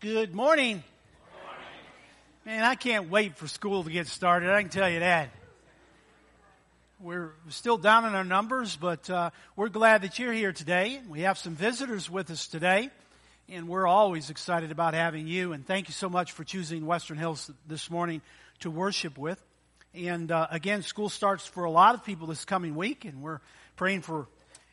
Good 0.00 0.32
morning. 0.32 0.84
Man, 2.46 2.62
I 2.62 2.76
can't 2.76 3.10
wait 3.10 3.36
for 3.36 3.48
school 3.48 3.82
to 3.82 3.90
get 3.90 4.06
started. 4.06 4.48
I 4.48 4.62
can 4.62 4.70
tell 4.70 4.88
you 4.88 5.00
that. 5.00 5.30
We're 7.00 7.32
still 7.48 7.78
down 7.78 8.04
in 8.04 8.14
our 8.14 8.22
numbers, 8.22 8.76
but 8.76 9.10
uh, 9.10 9.30
we're 9.56 9.70
glad 9.70 10.02
that 10.02 10.16
you're 10.20 10.32
here 10.32 10.52
today. 10.52 11.00
We 11.08 11.22
have 11.22 11.36
some 11.36 11.56
visitors 11.56 12.08
with 12.08 12.30
us 12.30 12.46
today, 12.46 12.90
and 13.48 13.66
we're 13.66 13.88
always 13.88 14.30
excited 14.30 14.70
about 14.70 14.94
having 14.94 15.26
you. 15.26 15.52
And 15.52 15.66
thank 15.66 15.88
you 15.88 15.94
so 15.94 16.08
much 16.08 16.30
for 16.30 16.44
choosing 16.44 16.86
Western 16.86 17.18
Hills 17.18 17.50
this 17.66 17.90
morning 17.90 18.22
to 18.60 18.70
worship 18.70 19.18
with. 19.18 19.42
And 19.94 20.30
uh, 20.30 20.46
again, 20.52 20.82
school 20.82 21.08
starts 21.08 21.44
for 21.44 21.64
a 21.64 21.72
lot 21.72 21.96
of 21.96 22.04
people 22.04 22.28
this 22.28 22.44
coming 22.44 22.76
week, 22.76 23.04
and 23.04 23.20
we're 23.20 23.40
praying 23.74 24.02
for 24.02 24.28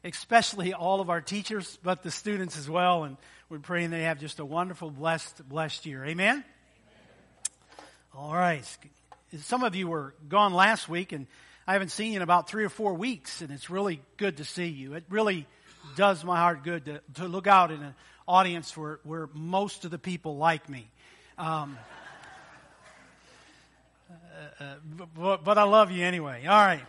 especially 0.05 0.73
all 0.73 1.01
of 1.01 1.09
our 1.09 1.19
teachers, 1.19 1.77
but 1.83 2.03
the 2.03 2.11
students 2.11 2.57
as 2.57 2.69
well. 2.69 3.03
And 3.03 3.17
we're 3.49 3.59
praying 3.59 3.89
they 3.89 4.03
have 4.03 4.19
just 4.19 4.39
a 4.39 4.45
wonderful, 4.45 4.91
blessed, 4.91 5.47
blessed 5.49 5.85
year. 5.85 6.05
Amen? 6.05 6.35
Amen. 6.35 6.45
All 8.15 8.33
right. 8.33 8.63
Some 9.39 9.63
of 9.63 9.75
you 9.75 9.87
were 9.87 10.13
gone 10.29 10.53
last 10.53 10.87
week, 10.87 11.11
and 11.11 11.25
I 11.67 11.73
haven't 11.73 11.89
seen 11.89 12.11
you 12.11 12.17
in 12.17 12.21
about 12.21 12.47
three 12.47 12.63
or 12.63 12.69
four 12.69 12.93
weeks, 12.93 13.41
and 13.41 13.51
it's 13.51 13.69
really 13.69 13.99
good 14.17 14.37
to 14.37 14.45
see 14.45 14.67
you. 14.67 14.93
It 14.93 15.03
really 15.09 15.47
does 15.95 16.23
my 16.23 16.37
heart 16.37 16.63
good 16.63 16.85
to, 16.85 17.01
to 17.15 17.27
look 17.27 17.47
out 17.47 17.71
in 17.71 17.81
an 17.81 17.95
audience 18.27 18.77
where, 18.77 18.99
where 19.03 19.27
most 19.33 19.85
of 19.85 19.91
the 19.91 19.97
people 19.97 20.37
like 20.37 20.69
me. 20.69 20.87
Um, 21.37 21.77
uh, 24.09 24.63
uh, 24.63 24.75
but, 25.15 25.43
but 25.43 25.57
I 25.57 25.63
love 25.63 25.91
you 25.91 26.05
anyway. 26.05 26.45
All 26.45 26.65
right. 26.65 26.83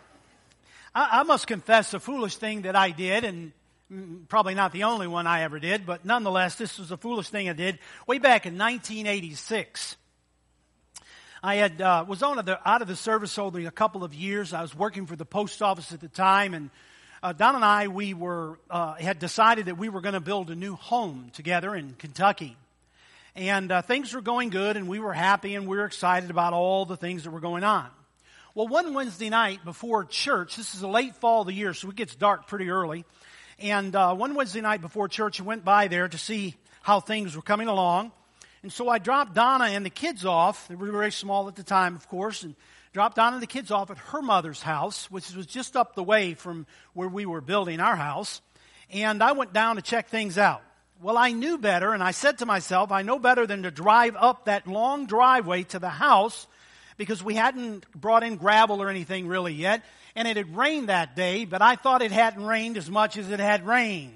I, 0.96 1.20
I 1.20 1.22
must 1.24 1.46
confess 1.46 1.92
a 1.92 2.00
foolish 2.00 2.36
thing 2.36 2.62
that 2.62 2.74
I 2.74 2.90
did, 2.90 3.24
and 3.24 3.52
probably 4.28 4.54
not 4.54 4.72
the 4.72 4.84
only 4.84 5.06
one 5.06 5.26
I 5.26 5.42
ever 5.42 5.60
did, 5.60 5.84
but 5.84 6.06
nonetheless, 6.06 6.56
this 6.56 6.78
was 6.78 6.90
a 6.90 6.96
foolish 6.96 7.28
thing 7.28 7.48
I 7.50 7.52
did 7.52 7.78
way 8.06 8.18
back 8.18 8.46
in 8.46 8.56
1986. 8.56 9.96
I 11.42 11.56
had 11.56 11.80
uh, 11.82 12.04
was 12.08 12.22
on 12.22 12.42
the, 12.44 12.58
out 12.68 12.80
of 12.80 12.88
the 12.88 12.96
service 12.96 13.38
only 13.38 13.66
a 13.66 13.70
couple 13.70 14.02
of 14.02 14.14
years. 14.14 14.54
I 14.54 14.62
was 14.62 14.74
working 14.74 15.06
for 15.06 15.14
the 15.14 15.26
post 15.26 15.60
office 15.60 15.92
at 15.92 16.00
the 16.00 16.08
time, 16.08 16.54
and 16.54 16.70
uh, 17.22 17.34
Donna 17.34 17.56
and 17.56 17.64
I 17.64 17.88
we 17.88 18.14
were 18.14 18.58
uh, 18.70 18.94
had 18.94 19.18
decided 19.18 19.66
that 19.66 19.76
we 19.76 19.90
were 19.90 20.00
going 20.00 20.14
to 20.14 20.20
build 20.20 20.50
a 20.50 20.56
new 20.56 20.76
home 20.76 21.30
together 21.34 21.74
in 21.76 21.94
Kentucky, 21.98 22.56
and 23.36 23.70
uh, 23.70 23.82
things 23.82 24.14
were 24.14 24.22
going 24.22 24.48
good, 24.48 24.78
and 24.78 24.88
we 24.88 24.98
were 24.98 25.12
happy, 25.12 25.54
and 25.56 25.68
we 25.68 25.76
were 25.76 25.84
excited 25.84 26.30
about 26.30 26.54
all 26.54 26.86
the 26.86 26.96
things 26.96 27.24
that 27.24 27.30
were 27.30 27.40
going 27.40 27.64
on. 27.64 27.86
Well, 28.56 28.68
one 28.68 28.94
Wednesday 28.94 29.28
night 29.28 29.66
before 29.66 30.06
church, 30.06 30.56
this 30.56 30.74
is 30.74 30.80
a 30.80 30.88
late 30.88 31.14
fall 31.16 31.42
of 31.42 31.46
the 31.46 31.52
year, 31.52 31.74
so 31.74 31.90
it 31.90 31.94
gets 31.94 32.14
dark 32.14 32.46
pretty 32.46 32.70
early. 32.70 33.04
And 33.58 33.94
uh, 33.94 34.14
one 34.14 34.34
Wednesday 34.34 34.62
night 34.62 34.80
before 34.80 35.08
church, 35.08 35.38
I 35.38 35.44
went 35.44 35.62
by 35.62 35.88
there 35.88 36.08
to 36.08 36.16
see 36.16 36.54
how 36.80 37.00
things 37.00 37.36
were 37.36 37.42
coming 37.42 37.68
along. 37.68 38.12
And 38.62 38.72
so 38.72 38.88
I 38.88 38.96
dropped 38.96 39.34
Donna 39.34 39.66
and 39.66 39.84
the 39.84 39.90
kids 39.90 40.24
off. 40.24 40.68
They 40.68 40.74
were 40.74 40.90
very 40.90 41.12
small 41.12 41.48
at 41.48 41.56
the 41.56 41.62
time, 41.62 41.96
of 41.96 42.08
course, 42.08 42.44
and 42.44 42.56
dropped 42.94 43.16
Donna 43.16 43.36
and 43.36 43.42
the 43.42 43.46
kids 43.46 43.70
off 43.70 43.90
at 43.90 43.98
her 43.98 44.22
mother's 44.22 44.62
house, 44.62 45.10
which 45.10 45.30
was 45.34 45.44
just 45.44 45.76
up 45.76 45.94
the 45.94 46.02
way 46.02 46.32
from 46.32 46.66
where 46.94 47.08
we 47.08 47.26
were 47.26 47.42
building 47.42 47.78
our 47.78 47.94
house. 47.94 48.40
And 48.90 49.22
I 49.22 49.32
went 49.32 49.52
down 49.52 49.76
to 49.76 49.82
check 49.82 50.08
things 50.08 50.38
out. 50.38 50.62
Well, 51.02 51.18
I 51.18 51.32
knew 51.32 51.58
better, 51.58 51.92
and 51.92 52.02
I 52.02 52.12
said 52.12 52.38
to 52.38 52.46
myself, 52.46 52.90
I 52.90 53.02
know 53.02 53.18
better 53.18 53.46
than 53.46 53.64
to 53.64 53.70
drive 53.70 54.16
up 54.18 54.46
that 54.46 54.66
long 54.66 55.04
driveway 55.04 55.64
to 55.64 55.78
the 55.78 55.90
house 55.90 56.46
because 56.96 57.22
we 57.22 57.34
hadn't 57.34 57.90
brought 57.92 58.22
in 58.22 58.36
gravel 58.36 58.82
or 58.82 58.88
anything 58.88 59.28
really 59.28 59.52
yet. 59.52 59.82
And 60.14 60.26
it 60.26 60.36
had 60.36 60.56
rained 60.56 60.88
that 60.88 61.14
day, 61.14 61.44
but 61.44 61.60
I 61.60 61.76
thought 61.76 62.02
it 62.02 62.12
hadn't 62.12 62.44
rained 62.44 62.76
as 62.76 62.90
much 62.90 63.16
as 63.18 63.30
it 63.30 63.40
had 63.40 63.66
rained. 63.66 64.12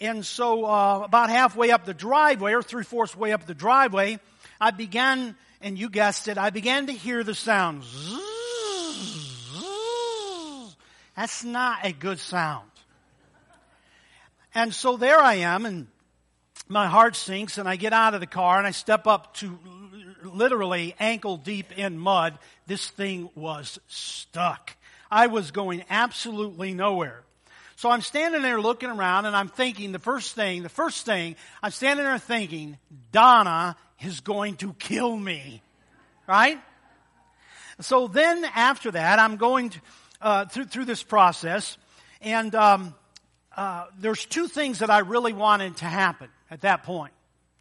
And 0.00 0.24
so, 0.24 0.64
uh, 0.64 1.02
about 1.04 1.30
halfway 1.30 1.70
up 1.70 1.84
the 1.84 1.94
driveway, 1.94 2.52
or 2.52 2.62
three 2.62 2.84
fourths 2.84 3.16
way 3.16 3.32
up 3.32 3.46
the 3.46 3.54
driveway, 3.54 4.20
I 4.60 4.70
began, 4.70 5.36
and 5.60 5.78
you 5.78 5.88
guessed 5.88 6.28
it, 6.28 6.38
I 6.38 6.50
began 6.50 6.86
to 6.86 6.92
hear 6.92 7.24
the 7.24 7.34
sound. 7.34 7.82
That's 11.16 11.42
not 11.42 11.84
a 11.84 11.92
good 11.92 12.20
sound. 12.20 12.70
And 14.54 14.72
so 14.72 14.96
there 14.96 15.18
I 15.18 15.34
am, 15.34 15.66
and 15.66 15.88
my 16.68 16.86
heart 16.86 17.16
sinks, 17.16 17.58
and 17.58 17.68
I 17.68 17.76
get 17.76 17.92
out 17.92 18.14
of 18.14 18.20
the 18.20 18.26
car 18.26 18.58
and 18.58 18.66
I 18.66 18.70
step 18.70 19.06
up 19.06 19.34
to 19.34 19.58
literally 20.22 20.94
ankle 20.98 21.36
deep 21.36 21.76
in 21.76 21.98
mud. 21.98 22.38
This 22.66 22.88
thing 22.88 23.30
was 23.34 23.78
stuck. 23.86 24.76
I 25.10 25.28
was 25.28 25.50
going 25.50 25.84
absolutely 25.88 26.74
nowhere. 26.74 27.22
So 27.76 27.90
I'm 27.90 28.00
standing 28.00 28.42
there 28.42 28.60
looking 28.60 28.90
around 28.90 29.26
and 29.26 29.36
I'm 29.36 29.48
thinking 29.48 29.92
the 29.92 29.98
first 29.98 30.34
thing, 30.34 30.62
the 30.62 30.68
first 30.68 31.06
thing, 31.06 31.36
I'm 31.62 31.70
standing 31.70 32.04
there 32.04 32.18
thinking, 32.18 32.76
Donna 33.12 33.76
is 34.00 34.20
going 34.20 34.56
to 34.56 34.72
kill 34.74 35.16
me. 35.16 35.62
Right? 36.26 36.60
So 37.80 38.08
then 38.08 38.44
after 38.54 38.90
that, 38.90 39.18
I'm 39.18 39.36
going 39.36 39.70
to, 39.70 39.80
uh, 40.20 40.44
through, 40.46 40.64
through 40.64 40.84
this 40.86 41.02
process 41.02 41.78
and, 42.20 42.54
um, 42.54 42.94
uh, 43.56 43.86
there's 43.98 44.24
two 44.24 44.46
things 44.46 44.78
that 44.78 44.90
I 44.90 45.00
really 45.00 45.32
wanted 45.32 45.78
to 45.78 45.84
happen 45.84 46.28
at 46.48 46.60
that 46.60 46.84
point. 46.84 47.12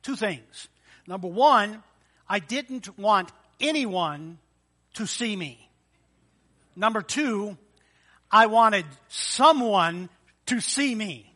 Two 0.04 0.16
things. 0.16 0.68
Number 1.08 1.28
one, 1.28 1.82
I 2.30 2.40
didn't 2.40 2.98
want 2.98 3.32
anyone 3.60 4.40
to 4.96 5.06
see 5.06 5.36
me. 5.36 5.70
Number 6.76 7.02
two, 7.02 7.58
I 8.32 8.48
wanted 8.48 8.86
someone 9.08 10.10
to 10.48 10.60
see 10.60 10.94
me. 10.94 11.34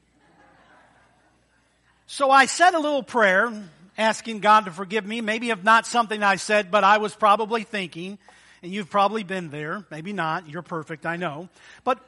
So 2.07 2.29
I 2.29 2.45
said 2.45 2.73
a 2.73 2.79
little 2.79 3.03
prayer 3.03 3.51
asking 3.97 4.39
God 4.39 4.65
to 4.65 4.71
forgive 4.71 5.05
me. 5.05 5.21
Maybe 5.21 5.49
if 5.49 5.63
not 5.63 5.85
something 5.85 6.23
I 6.23 6.35
said, 6.35 6.69
but 6.69 6.83
I 6.83 6.97
was 6.97 7.15
probably 7.15 7.63
thinking, 7.63 8.19
and 8.61 8.71
you've 8.71 8.89
probably 8.89 9.23
been 9.23 9.49
there. 9.49 9.85
Maybe 9.89 10.11
not. 10.11 10.49
You're 10.49 10.61
perfect, 10.61 11.05
I 11.05 11.15
know. 11.15 11.49
But 11.83 11.99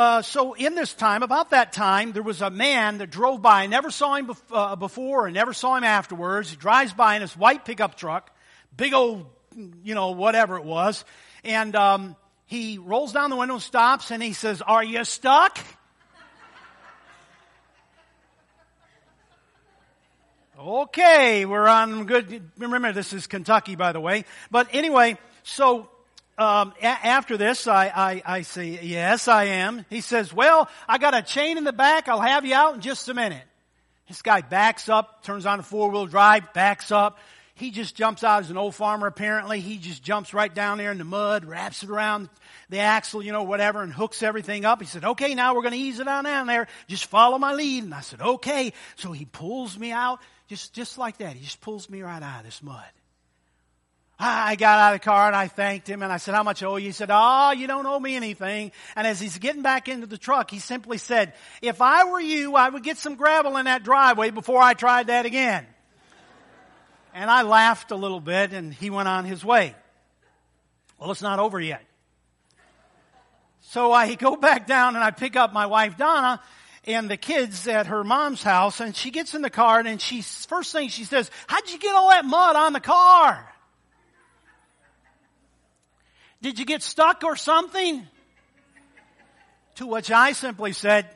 uh, 0.00 0.22
so 0.22 0.54
in 0.54 0.74
this 0.74 0.94
time, 0.94 1.22
about 1.22 1.50
that 1.50 1.74
time, 1.74 2.12
there 2.12 2.22
was 2.22 2.40
a 2.40 2.48
man 2.48 2.96
that 2.98 3.10
drove 3.10 3.42
by. 3.42 3.64
I 3.64 3.66
never 3.66 3.90
saw 3.90 4.14
him 4.14 4.28
bef- 4.28 4.40
uh, 4.50 4.74
before 4.76 5.26
and 5.26 5.34
never 5.34 5.52
saw 5.52 5.76
him 5.76 5.84
afterwards. 5.84 6.48
He 6.48 6.56
drives 6.56 6.94
by 6.94 7.16
in 7.16 7.20
his 7.20 7.36
white 7.36 7.66
pickup 7.66 7.98
truck, 7.98 8.34
big 8.74 8.94
old, 8.94 9.26
you 9.84 9.94
know, 9.94 10.12
whatever 10.12 10.56
it 10.56 10.64
was. 10.64 11.04
And 11.44 11.76
um, 11.76 12.16
he 12.46 12.78
rolls 12.78 13.12
down 13.12 13.28
the 13.28 13.36
window, 13.36 13.58
stops, 13.58 14.10
and 14.10 14.22
he 14.22 14.32
says, 14.32 14.62
Are 14.62 14.82
you 14.82 15.04
stuck? 15.04 15.58
Okay, 20.58 21.44
we're 21.44 21.68
on 21.68 22.06
good. 22.06 22.50
Remember, 22.56 22.94
this 22.94 23.12
is 23.12 23.26
Kentucky, 23.26 23.76
by 23.76 23.92
the 23.92 24.00
way. 24.00 24.24
But 24.50 24.68
anyway, 24.72 25.18
so 25.42 25.90
um, 26.40 26.72
a- 26.80 26.86
after 26.86 27.36
this, 27.36 27.66
I, 27.66 27.92
I, 27.94 28.22
I 28.24 28.42
say, 28.42 28.80
yes, 28.82 29.28
I 29.28 29.44
am. 29.44 29.84
He 29.90 30.00
says, 30.00 30.32
well, 30.32 30.68
I 30.88 30.98
got 30.98 31.14
a 31.14 31.22
chain 31.22 31.58
in 31.58 31.64
the 31.64 31.72
back. 31.72 32.08
I'll 32.08 32.20
have 32.20 32.46
you 32.46 32.54
out 32.54 32.74
in 32.74 32.80
just 32.80 33.08
a 33.08 33.14
minute. 33.14 33.42
This 34.08 34.22
guy 34.22 34.40
backs 34.40 34.88
up, 34.88 35.22
turns 35.22 35.46
on 35.46 35.60
a 35.60 35.62
four 35.62 35.90
wheel 35.90 36.06
drive, 36.06 36.52
backs 36.52 36.90
up. 36.90 37.18
He 37.54 37.70
just 37.70 37.94
jumps 37.94 38.24
out 38.24 38.40
as 38.40 38.50
an 38.50 38.56
old 38.56 38.74
farmer 38.74 39.06
apparently. 39.06 39.60
He 39.60 39.76
just 39.76 40.02
jumps 40.02 40.32
right 40.32 40.52
down 40.52 40.78
there 40.78 40.90
in 40.90 40.96
the 40.96 41.04
mud, 41.04 41.44
wraps 41.44 41.82
it 41.82 41.90
around 41.90 42.30
the 42.70 42.78
axle, 42.78 43.22
you 43.22 43.32
know, 43.32 43.42
whatever, 43.42 43.82
and 43.82 43.92
hooks 43.92 44.22
everything 44.22 44.64
up. 44.64 44.80
He 44.80 44.86
said, 44.86 45.04
okay, 45.04 45.34
now 45.34 45.54
we're 45.54 45.62
going 45.62 45.74
to 45.74 45.78
ease 45.78 46.00
it 46.00 46.08
on 46.08 46.24
down 46.24 46.46
there. 46.46 46.68
Just 46.88 47.04
follow 47.04 47.36
my 47.36 47.52
lead. 47.52 47.84
And 47.84 47.92
I 47.92 48.00
said, 48.00 48.22
okay. 48.22 48.72
So 48.96 49.12
he 49.12 49.26
pulls 49.26 49.78
me 49.78 49.92
out 49.92 50.20
just, 50.48 50.72
just 50.72 50.96
like 50.96 51.18
that. 51.18 51.36
He 51.36 51.44
just 51.44 51.60
pulls 51.60 51.90
me 51.90 52.00
right 52.00 52.22
out 52.22 52.40
of 52.40 52.46
this 52.46 52.62
mud. 52.62 52.82
Ah, 54.22 54.48
I 54.48 54.56
got 54.56 54.78
out 54.78 54.94
of 54.94 55.00
the 55.00 55.04
car 55.04 55.28
and 55.28 55.34
I 55.34 55.48
thanked 55.48 55.88
him 55.88 56.02
and 56.02 56.12
I 56.12 56.18
said, 56.18 56.34
how 56.34 56.42
much 56.42 56.62
owe 56.62 56.76
you? 56.76 56.88
He 56.88 56.92
said, 56.92 57.08
oh, 57.10 57.52
you 57.52 57.66
don't 57.66 57.86
owe 57.86 57.98
me 57.98 58.16
anything. 58.16 58.70
And 58.94 59.06
as 59.06 59.18
he's 59.18 59.38
getting 59.38 59.62
back 59.62 59.88
into 59.88 60.06
the 60.06 60.18
truck, 60.18 60.50
he 60.50 60.58
simply 60.58 60.98
said, 60.98 61.32
if 61.62 61.80
I 61.80 62.04
were 62.04 62.20
you, 62.20 62.54
I 62.54 62.68
would 62.68 62.82
get 62.82 62.98
some 62.98 63.14
gravel 63.14 63.56
in 63.56 63.64
that 63.64 63.82
driveway 63.82 64.28
before 64.28 64.60
I 64.60 64.74
tried 64.74 65.06
that 65.06 65.24
again. 65.24 65.66
And 67.14 67.30
I 67.30 67.42
laughed 67.42 67.92
a 67.92 67.96
little 67.96 68.20
bit 68.20 68.52
and 68.52 68.74
he 68.74 68.90
went 68.90 69.08
on 69.08 69.24
his 69.24 69.42
way. 69.42 69.74
Well, 70.98 71.10
it's 71.10 71.22
not 71.22 71.38
over 71.38 71.58
yet. 71.58 71.82
So 73.62 73.90
I 73.90 74.14
go 74.16 74.36
back 74.36 74.66
down 74.66 74.96
and 74.96 75.02
I 75.02 75.12
pick 75.12 75.34
up 75.34 75.54
my 75.54 75.64
wife 75.64 75.96
Donna 75.96 76.42
and 76.84 77.10
the 77.10 77.16
kids 77.16 77.66
at 77.66 77.86
her 77.86 78.04
mom's 78.04 78.42
house 78.42 78.80
and 78.80 78.94
she 78.94 79.10
gets 79.10 79.34
in 79.34 79.40
the 79.40 79.48
car 79.48 79.80
and 79.80 79.98
she, 79.98 80.20
first 80.20 80.72
thing 80.72 80.90
she 80.90 81.04
says, 81.04 81.30
how'd 81.46 81.70
you 81.70 81.78
get 81.78 81.94
all 81.94 82.10
that 82.10 82.26
mud 82.26 82.54
on 82.54 82.74
the 82.74 82.80
car? 82.80 83.49
Did 86.42 86.58
you 86.58 86.64
get 86.64 86.82
stuck 86.82 87.24
or 87.24 87.36
something? 87.36 88.06
To 89.76 89.86
which 89.86 90.10
I 90.10 90.32
simply 90.32 90.72
said, 90.72 91.06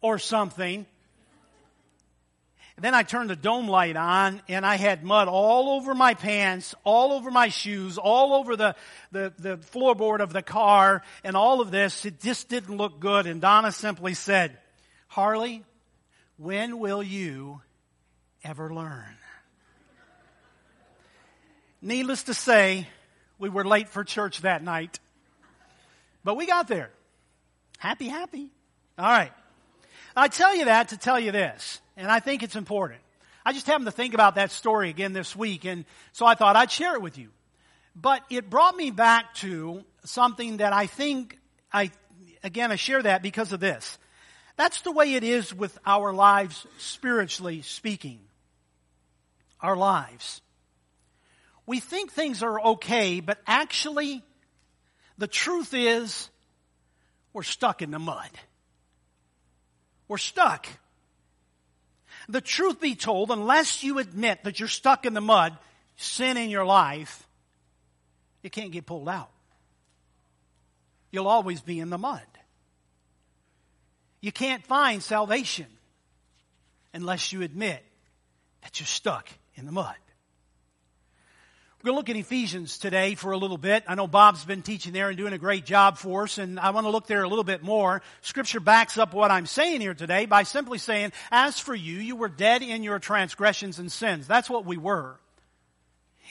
or 0.00 0.18
something. 0.18 0.86
And 2.76 2.84
then 2.84 2.94
I 2.94 3.04
turned 3.04 3.30
the 3.30 3.36
dome 3.36 3.68
light 3.68 3.96
on 3.96 4.42
and 4.48 4.66
I 4.66 4.76
had 4.76 5.04
mud 5.04 5.28
all 5.28 5.76
over 5.76 5.94
my 5.94 6.14
pants, 6.14 6.74
all 6.82 7.12
over 7.12 7.30
my 7.30 7.48
shoes, 7.48 7.98
all 7.98 8.34
over 8.34 8.56
the, 8.56 8.74
the, 9.12 9.32
the 9.38 9.56
floorboard 9.58 10.20
of 10.20 10.32
the 10.32 10.42
car 10.42 11.02
and 11.22 11.36
all 11.36 11.60
of 11.60 11.70
this. 11.70 12.04
It 12.04 12.20
just 12.20 12.48
didn't 12.48 12.76
look 12.76 12.98
good. 12.98 13.26
And 13.26 13.40
Donna 13.40 13.70
simply 13.70 14.14
said, 14.14 14.58
Harley, 15.06 15.62
when 16.36 16.80
will 16.80 17.02
you 17.02 17.60
ever 18.42 18.74
learn? 18.74 19.16
Needless 21.80 22.24
to 22.24 22.34
say, 22.34 22.88
we 23.38 23.48
were 23.48 23.64
late 23.64 23.88
for 23.88 24.04
church 24.04 24.42
that 24.42 24.62
night. 24.62 24.98
But 26.22 26.36
we 26.36 26.46
got 26.46 26.68
there. 26.68 26.90
Happy, 27.78 28.08
happy. 28.08 28.50
All 28.98 29.10
right. 29.10 29.32
I 30.16 30.28
tell 30.28 30.56
you 30.56 30.66
that 30.66 30.90
to 30.90 30.96
tell 30.96 31.18
you 31.18 31.32
this, 31.32 31.80
and 31.96 32.10
I 32.10 32.20
think 32.20 32.42
it's 32.42 32.56
important. 32.56 33.00
I 33.44 33.52
just 33.52 33.66
happened 33.66 33.86
to 33.86 33.92
think 33.92 34.14
about 34.14 34.36
that 34.36 34.50
story 34.50 34.88
again 34.88 35.12
this 35.12 35.34
week, 35.34 35.64
and 35.64 35.84
so 36.12 36.24
I 36.24 36.34
thought 36.34 36.56
I'd 36.56 36.70
share 36.70 36.94
it 36.94 37.02
with 37.02 37.18
you. 37.18 37.30
But 37.96 38.22
it 38.30 38.48
brought 38.48 38.76
me 38.76 38.90
back 38.90 39.34
to 39.36 39.84
something 40.04 40.58
that 40.58 40.72
I 40.72 40.86
think 40.86 41.38
I, 41.72 41.90
again, 42.42 42.72
I 42.72 42.76
share 42.76 43.02
that 43.02 43.22
because 43.22 43.52
of 43.52 43.60
this. 43.60 43.98
That's 44.56 44.80
the 44.82 44.92
way 44.92 45.14
it 45.14 45.24
is 45.24 45.52
with 45.52 45.76
our 45.84 46.12
lives, 46.12 46.66
spiritually 46.78 47.62
speaking. 47.62 48.20
Our 49.60 49.76
lives. 49.76 50.40
We 51.66 51.80
think 51.80 52.12
things 52.12 52.42
are 52.42 52.60
okay, 52.60 53.20
but 53.20 53.38
actually, 53.46 54.22
the 55.18 55.26
truth 55.26 55.72
is, 55.72 56.28
we're 57.32 57.42
stuck 57.42 57.82
in 57.82 57.90
the 57.90 57.98
mud. 57.98 58.30
We're 60.08 60.18
stuck. 60.18 60.66
The 62.28 62.40
truth 62.40 62.80
be 62.80 62.94
told, 62.94 63.30
unless 63.30 63.82
you 63.82 63.98
admit 63.98 64.44
that 64.44 64.58
you're 64.58 64.68
stuck 64.68 65.06
in 65.06 65.14
the 65.14 65.20
mud, 65.20 65.56
sin 65.96 66.36
in 66.36 66.50
your 66.50 66.64
life, 66.64 67.26
you 68.42 68.50
can't 68.50 68.70
get 68.70 68.86
pulled 68.86 69.08
out. 69.08 69.30
You'll 71.10 71.28
always 71.28 71.60
be 71.60 71.80
in 71.80 71.90
the 71.90 71.98
mud. 71.98 72.22
You 74.20 74.32
can't 74.32 74.64
find 74.66 75.02
salvation 75.02 75.66
unless 76.92 77.32
you 77.32 77.42
admit 77.42 77.84
that 78.62 78.80
you're 78.80 78.86
stuck 78.86 79.28
in 79.54 79.66
the 79.66 79.72
mud. 79.72 79.96
We're 81.84 81.90
going 81.90 81.96
to 81.96 82.12
look 82.12 82.16
at 82.16 82.26
Ephesians 82.26 82.78
today 82.78 83.14
for 83.14 83.32
a 83.32 83.36
little 83.36 83.58
bit. 83.58 83.84
I 83.86 83.94
know 83.94 84.06
Bob's 84.06 84.42
been 84.42 84.62
teaching 84.62 84.94
there 84.94 85.10
and 85.10 85.18
doing 85.18 85.34
a 85.34 85.38
great 85.38 85.66
job 85.66 85.98
for 85.98 86.22
us, 86.22 86.38
and 86.38 86.58
I 86.58 86.70
want 86.70 86.86
to 86.86 86.90
look 86.90 87.06
there 87.06 87.22
a 87.22 87.28
little 87.28 87.44
bit 87.44 87.62
more. 87.62 88.00
Scripture 88.22 88.58
backs 88.58 88.96
up 88.96 89.12
what 89.12 89.30
I'm 89.30 89.44
saying 89.44 89.82
here 89.82 89.92
today 89.92 90.24
by 90.24 90.44
simply 90.44 90.78
saying, 90.78 91.12
as 91.30 91.60
for 91.60 91.74
you, 91.74 91.96
you 91.96 92.16
were 92.16 92.30
dead 92.30 92.62
in 92.62 92.84
your 92.84 92.98
transgressions 92.98 93.78
and 93.78 93.92
sins. 93.92 94.26
That's 94.26 94.48
what 94.48 94.64
we 94.64 94.78
were. 94.78 95.20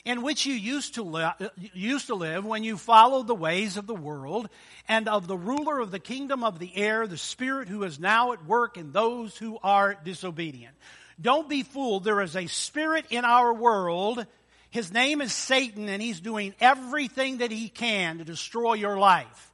In 0.05 0.23
which 0.23 0.47
you 0.47 0.55
used 0.55 0.95
to, 0.95 1.03
li- 1.03 1.49
used 1.75 2.07
to 2.07 2.15
live 2.15 2.43
when 2.43 2.63
you 2.63 2.75
followed 2.75 3.27
the 3.27 3.35
ways 3.35 3.77
of 3.77 3.85
the 3.85 3.93
world 3.93 4.49
and 4.87 5.07
of 5.07 5.27
the 5.27 5.37
ruler 5.37 5.79
of 5.79 5.91
the 5.91 5.99
kingdom 5.99 6.43
of 6.43 6.57
the 6.57 6.75
air, 6.75 7.05
the 7.05 7.15
spirit 7.15 7.67
who 7.67 7.83
is 7.83 7.99
now 7.99 8.31
at 8.31 8.43
work 8.47 8.75
in 8.75 8.91
those 8.91 9.37
who 9.37 9.59
are 9.61 9.95
disobedient. 10.03 10.73
Don't 11.21 11.47
be 11.47 11.61
fooled. 11.61 12.05
There 12.05 12.21
is 12.21 12.35
a 12.35 12.47
spirit 12.47 13.05
in 13.11 13.23
our 13.23 13.53
world 13.53 14.25
his 14.73 14.91
name 14.91 15.21
is 15.21 15.31
Satan, 15.31 15.87
and 15.87 16.01
he's 16.01 16.19
doing 16.19 16.55
everything 16.59 17.37
that 17.37 17.51
he 17.51 17.69
can 17.69 18.17
to 18.17 18.23
destroy 18.23 18.73
your 18.73 18.97
life. 18.97 19.53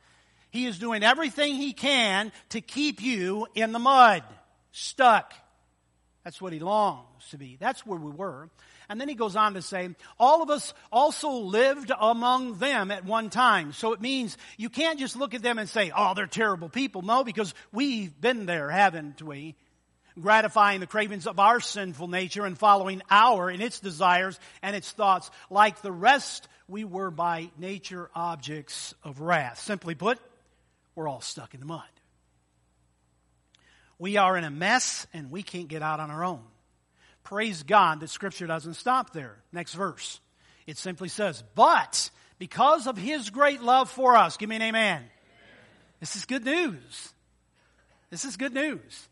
He 0.50 0.66
is 0.66 0.80
doing 0.80 1.04
everything 1.04 1.56
he 1.56 1.74
can 1.74 2.31
to 2.51 2.62
keep 2.62 3.01
you 3.01 3.45
in 3.54 3.74
the 3.74 3.80
mud, 3.80 4.24
stuck. 4.71 5.33
That's 6.24 6.42
what 6.42 6.54
he 6.54 6.60
longs 6.60 7.27
to 7.31 7.38
be. 7.38 7.57
That's 7.60 7.86
where 7.86 8.00
we 8.00 8.12
were. 8.12 8.50
And 8.88 9.00
then 9.00 9.10
he 9.10 9.13
goes 9.13 9.36
on 9.36 9.56
to 9.56 9.62
say, 9.62 9.89
all 10.18 10.42
of 10.42 10.50
us 10.50 10.74
also 10.89 11.31
lived 11.31 11.92
among 12.00 12.57
them 12.60 12.89
at 12.89 13.04
one 13.04 13.30
time. 13.30 13.74
So 13.74 13.92
it 13.92 14.00
means 14.00 14.38
you 14.56 14.69
can't 14.69 15.00
just 15.00 15.18
look 15.18 15.33
at 15.33 15.42
them 15.42 15.60
and 15.60 15.68
say, 15.68 15.92
oh, 15.94 16.13
they're 16.13 16.27
terrible 16.27 16.69
people. 16.69 17.01
No, 17.01 17.25
because 17.25 17.54
we've 17.74 18.21
been 18.21 18.45
there, 18.45 18.69
haven't 18.69 19.21
we? 19.21 19.56
Gratifying 20.21 20.80
the 20.80 20.88
cravings 20.88 21.27
of 21.27 21.39
our 21.39 21.60
sinful 21.60 22.07
nature 22.07 22.45
and 22.45 22.57
following 22.57 23.01
our 23.10 23.50
and 23.50 23.62
its 23.62 23.80
desires 23.80 24.39
and 24.62 24.75
its 24.75 24.92
thoughts. 24.92 25.31
Like 25.50 25.81
the 25.81 25.92
rest, 25.92 26.48
we 26.68 26.83
were 26.83 27.12
by 27.12 27.50
nature 27.57 28.10
objects 28.16 28.94
of 29.04 29.21
wrath. 29.21 29.60
Simply 29.60 29.95
put, 29.95 30.19
we're 30.95 31.07
all 31.07 31.21
stuck 31.21 31.54
in 31.54 31.60
the 31.60 31.66
mud. 31.66 31.83
We 33.98 34.18
are 34.18 34.38
in 34.38 34.44
a 34.44 34.51
mess 34.51 35.07
and 35.13 35.30
we 35.30 35.44
can't 35.44 35.68
get 35.68 35.81
out 35.81 36.00
on 36.00 36.10
our 36.10 36.24
own. 36.24 36.42
Praise 37.24 37.63
God 37.63 38.00
that 38.00 38.10
Scripture 38.10 38.48
doesn't 38.48 38.75
stop 38.75 39.13
there. 39.13 39.36
Next 39.51 39.74
verse. 39.74 40.19
It 40.66 40.77
simply 40.77 41.10
says, 41.10 41.44
But 41.54 42.10
because 42.38 42.88
of 42.88 42.98
His 42.98 43.30
great 43.30 43.62
love 43.62 43.89
for 43.89 44.16
us, 44.16 44.38
give 44.38 44.50
me 44.50 44.56
an 44.56 44.62
amen. 44.62 44.98
amen. 44.98 45.10
This 46.00 46.16
is 46.16 46.25
good 46.25 46.45
news. 46.45 47.13
This 48.10 48.24
is 48.24 48.38
good 48.38 48.54
news. 48.54 49.09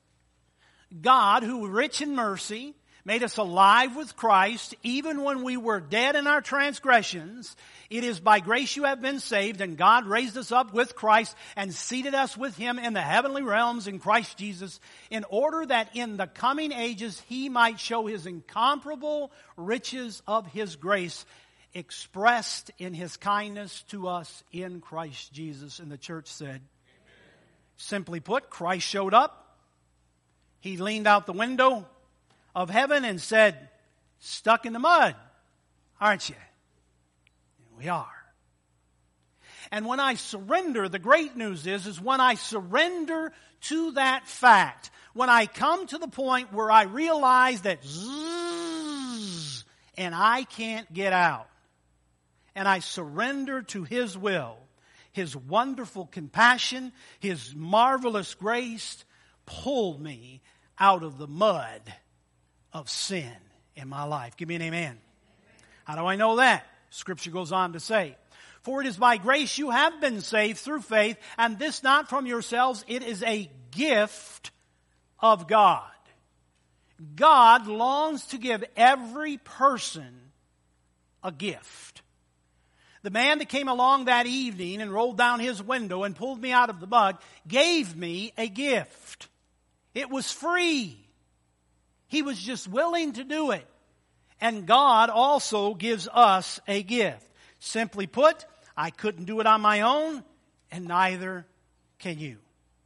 God, 1.01 1.43
who 1.43 1.67
rich 1.67 2.01
in 2.01 2.15
mercy, 2.15 2.73
made 3.07 3.23
us 3.23 3.37
alive 3.37 3.95
with 3.95 4.17
Christ 4.17 4.75
even 4.83 5.23
when 5.23 5.43
we 5.43 5.55
were 5.55 5.79
dead 5.79 6.17
in 6.17 6.27
our 6.27 6.41
transgressions. 6.41 7.55
It 7.89 8.03
is 8.03 8.19
by 8.19 8.41
grace 8.41 8.75
you 8.75 8.83
have 8.83 9.01
been 9.01 9.21
saved 9.21 9.61
and 9.61 9.77
God 9.77 10.05
raised 10.05 10.37
us 10.37 10.51
up 10.51 10.73
with 10.73 10.93
Christ 10.93 11.33
and 11.55 11.73
seated 11.73 12.13
us 12.13 12.35
with 12.35 12.57
him 12.57 12.77
in 12.77 12.91
the 12.91 13.01
heavenly 13.01 13.43
realms 13.43 13.87
in 13.87 13.99
Christ 13.99 14.37
Jesus 14.37 14.81
in 15.09 15.23
order 15.29 15.65
that 15.65 15.95
in 15.95 16.17
the 16.17 16.27
coming 16.27 16.73
ages 16.73 17.21
he 17.29 17.47
might 17.47 17.79
show 17.79 18.07
his 18.07 18.25
incomparable 18.25 19.31
riches 19.55 20.21
of 20.27 20.45
his 20.47 20.75
grace 20.75 21.25
expressed 21.73 22.71
in 22.77 22.93
his 22.93 23.15
kindness 23.15 23.83
to 23.83 24.09
us 24.09 24.43
in 24.51 24.81
Christ 24.81 25.31
Jesus. 25.31 25.79
And 25.79 25.89
the 25.89 25.97
church 25.97 26.27
said, 26.27 26.47
Amen. 26.49 26.61
simply 27.77 28.19
put, 28.19 28.49
Christ 28.49 28.85
showed 28.85 29.13
up 29.13 29.46
he 30.59 30.77
leaned 30.77 31.07
out 31.07 31.25
the 31.25 31.33
window 31.33 31.85
of 32.55 32.69
heaven 32.69 33.05
and 33.05 33.21
said, 33.21 33.69
Stuck 34.19 34.65
in 34.65 34.73
the 34.73 34.79
mud, 34.79 35.15
aren't 36.01 36.29
you? 36.29 36.35
And 37.59 37.77
we 37.77 37.89
are. 37.89 38.07
And 39.71 39.85
when 39.85 39.99
I 39.99 40.15
surrender, 40.15 40.89
the 40.89 40.99
great 40.99 41.35
news 41.35 41.67
is, 41.67 41.87
is 41.87 42.01
when 42.01 42.21
I 42.21 42.35
surrender 42.35 43.33
to 43.61 43.91
that 43.91 44.27
fact, 44.27 44.91
when 45.13 45.29
I 45.29 45.45
come 45.45 45.87
to 45.87 45.97
the 45.97 46.07
point 46.07 46.53
where 46.53 46.71
I 46.71 46.83
realize 46.83 47.61
that 47.61 47.83
zzz, 47.83 49.65
and 49.97 50.13
I 50.15 50.43
can't 50.43 50.91
get 50.93 51.11
out, 51.11 51.49
and 52.55 52.67
I 52.67 52.79
surrender 52.79 53.61
to 53.63 53.83
His 53.83 54.17
will, 54.17 54.57
His 55.11 55.35
wonderful 55.35 56.05
compassion, 56.05 56.93
His 57.19 57.53
marvelous 57.55 58.35
grace, 58.35 59.03
pulled 59.47 59.99
me 59.99 60.41
out 60.77 61.01
of 61.01 61.17
the 61.17 61.27
mud 61.27 61.81
of 62.71 62.87
sin 62.89 63.31
in 63.75 63.87
my 63.87 64.03
life. 64.03 64.37
Give 64.37 64.47
me 64.47 64.55
an 64.55 64.61
amen. 64.61 64.99
How 65.85 65.95
do 65.95 66.05
I 66.05 66.15
know 66.15 66.35
that? 66.35 66.67
Scripture 66.91 67.31
goes 67.31 67.51
on 67.51 67.73
to 67.73 67.79
say, 67.79 68.15
For 68.61 68.81
it 68.81 68.87
is 68.87 68.97
by 68.97 69.17
grace 69.17 69.57
you 69.57 69.71
have 69.71 69.99
been 69.99 70.21
saved 70.21 70.59
through 70.59 70.81
faith, 70.81 71.17
and 71.37 71.57
this 71.57 71.81
not 71.81 72.09
from 72.09 72.27
yourselves, 72.27 72.85
it 72.87 73.01
is 73.01 73.23
a 73.23 73.49
gift 73.71 74.51
of 75.19 75.47
God. 75.47 75.89
God 77.15 77.67
longs 77.67 78.25
to 78.27 78.37
give 78.37 78.63
every 78.75 79.37
person 79.37 80.31
a 81.23 81.31
gift. 81.31 82.01
The 83.03 83.11
man 83.11 83.39
that 83.39 83.49
came 83.49 83.67
along 83.67 84.05
that 84.05 84.25
evening 84.25 84.81
and 84.81 84.91
rolled 84.91 85.17
down 85.17 85.39
his 85.39 85.61
window 85.61 86.03
and 86.03 86.15
pulled 86.15 86.41
me 86.41 86.51
out 86.51 86.69
of 86.69 86.79
the 86.79 86.87
mud 86.87 87.17
gave 87.47 87.95
me 87.95 88.33
a 88.37 88.49
gift. 88.49 89.06
It 89.97 90.11
was 90.11 90.31
free. 90.31 90.95
He 92.07 92.21
was 92.21 92.37
just 92.37 92.67
willing 92.67 93.13
to 93.13 93.23
do 93.23 93.49
it. 93.49 93.65
And 94.39 94.67
God 94.67 95.09
also 95.09 95.73
gives 95.73 96.07
us 96.07 96.59
a 96.67 96.83
gift. 96.83 97.27
Simply 97.57 98.05
put, 98.05 98.45
I 98.77 98.91
couldn't 98.91 99.25
do 99.25 99.39
it 99.39 99.47
on 99.47 99.59
my 99.61 99.81
own, 99.81 100.23
and 100.69 100.87
neither 100.87 101.47
can 101.97 102.19
you. 102.19 102.37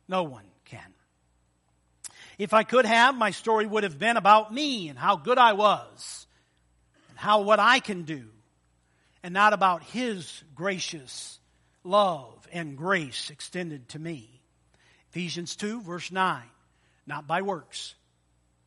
No 0.08 0.24
one 0.24 0.46
can. 0.64 0.94
If 2.38 2.54
I 2.54 2.64
could 2.64 2.86
have, 2.86 3.14
my 3.14 3.32
story 3.32 3.66
would 3.66 3.84
have 3.84 4.00
been 4.00 4.16
about 4.16 4.54
me 4.54 4.88
and 4.88 4.98
how 4.98 5.18
good 5.18 5.38
I 5.38 5.52
was, 5.52 6.28
and 7.10 7.20
how 7.20 7.42
what 7.42 7.60
I 7.60 7.82
can 7.82 8.04
do, 8.04 8.24
and 9.22 9.34
not 9.34 9.52
about 9.52 9.84
His 9.84 10.46
gracious 10.56 11.42
love 11.84 12.48
and 12.54 12.78
grace 12.78 13.30
extended 13.30 13.90
to 13.90 14.00
me. 14.00 14.40
Ephesians 15.10 15.58
2, 15.58 15.82
verse 15.82 16.10
9 16.10 16.42
not 17.12 17.28
by 17.28 17.42
works, 17.42 17.94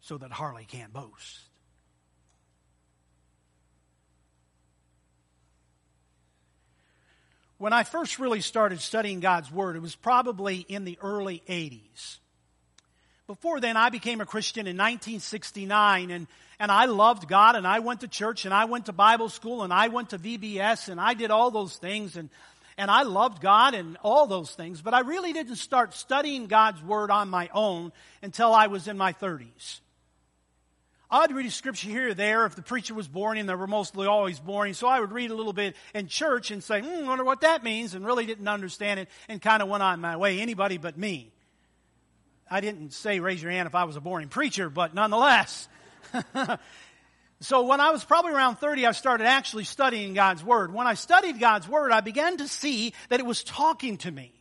so 0.02 0.18
that 0.18 0.30
Harley 0.30 0.66
can't 0.66 0.92
boast. 0.92 1.40
When 7.56 7.72
I 7.72 7.84
first 7.84 8.18
really 8.18 8.42
started 8.42 8.82
studying 8.82 9.20
God's 9.20 9.50
Word, 9.50 9.76
it 9.76 9.82
was 9.82 9.96
probably 9.96 10.58
in 10.58 10.84
the 10.84 10.98
early 11.00 11.42
80s. 11.48 12.18
Before 13.26 13.60
then, 13.60 13.78
I 13.78 13.88
became 13.88 14.20
a 14.20 14.26
Christian 14.26 14.66
in 14.66 14.76
1969, 14.76 16.10
and, 16.10 16.26
and 16.58 16.70
I 16.70 16.84
loved 16.84 17.26
God, 17.26 17.56
and 17.56 17.66
I 17.66 17.78
went 17.78 18.00
to 18.00 18.08
church, 18.08 18.44
and 18.44 18.52
I 18.52 18.66
went 18.66 18.86
to 18.86 18.92
Bible 18.92 19.30
school, 19.30 19.62
and 19.62 19.72
I 19.72 19.88
went 19.88 20.10
to 20.10 20.18
VBS, 20.18 20.90
and 20.90 21.00
I 21.00 21.14
did 21.14 21.30
all 21.30 21.50
those 21.50 21.76
things, 21.76 22.18
and 22.18 22.28
and 22.76 22.90
I 22.90 23.02
loved 23.02 23.40
God 23.40 23.74
and 23.74 23.96
all 24.02 24.26
those 24.26 24.50
things, 24.52 24.82
but 24.82 24.94
I 24.94 25.00
really 25.00 25.32
didn't 25.32 25.56
start 25.56 25.94
studying 25.94 26.46
God's 26.46 26.82
Word 26.82 27.10
on 27.10 27.28
my 27.28 27.48
own 27.54 27.92
until 28.22 28.52
I 28.52 28.66
was 28.66 28.88
in 28.88 28.98
my 28.98 29.12
30s. 29.12 29.80
I'd 31.10 31.32
read 31.32 31.46
a 31.46 31.50
scripture 31.50 31.88
here 31.88 32.08
or 32.08 32.14
there 32.14 32.44
if 32.44 32.56
the 32.56 32.62
preacher 32.62 32.92
was 32.92 33.06
boring, 33.06 33.38
and 33.38 33.48
they 33.48 33.54
were 33.54 33.68
mostly 33.68 34.06
always 34.06 34.40
boring. 34.40 34.74
So 34.74 34.88
I 34.88 34.98
would 34.98 35.12
read 35.12 35.30
a 35.30 35.34
little 35.34 35.52
bit 35.52 35.76
in 35.94 36.08
church 36.08 36.50
and 36.50 36.62
say, 36.62 36.80
hmm, 36.80 37.06
wonder 37.06 37.22
what 37.22 37.42
that 37.42 37.62
means, 37.62 37.94
and 37.94 38.04
really 38.04 38.26
didn't 38.26 38.48
understand 38.48 38.98
it 38.98 39.08
and 39.28 39.40
kind 39.40 39.62
of 39.62 39.68
went 39.68 39.82
on 39.82 40.00
my 40.00 40.16
way. 40.16 40.40
Anybody 40.40 40.76
but 40.76 40.98
me. 40.98 41.30
I 42.50 42.60
didn't 42.60 42.92
say 42.92 43.20
raise 43.20 43.42
your 43.42 43.52
hand 43.52 43.66
if 43.66 43.74
I 43.74 43.84
was 43.84 43.96
a 43.96 44.00
boring 44.00 44.28
preacher, 44.28 44.68
but 44.68 44.94
nonetheless. 44.94 45.68
so 47.40 47.66
when 47.66 47.80
I 47.80 47.90
was 47.90 48.04
probably 48.04 48.32
around 48.32 48.56
30, 48.56 48.86
I 48.86 48.92
started 48.92 49.26
actually 49.26 49.64
studying 49.64 50.14
God's 50.14 50.42
Word. 50.42 50.72
When 50.72 50.86
I 50.86 50.94
studied 50.94 51.40
God's 51.40 51.68
Word, 51.68 51.92
I 51.92 52.00
began 52.00 52.38
to 52.38 52.48
see 52.48 52.94
that 53.08 53.20
it 53.20 53.26
was 53.26 53.44
talking 53.44 53.98
to 53.98 54.10
me. 54.10 54.32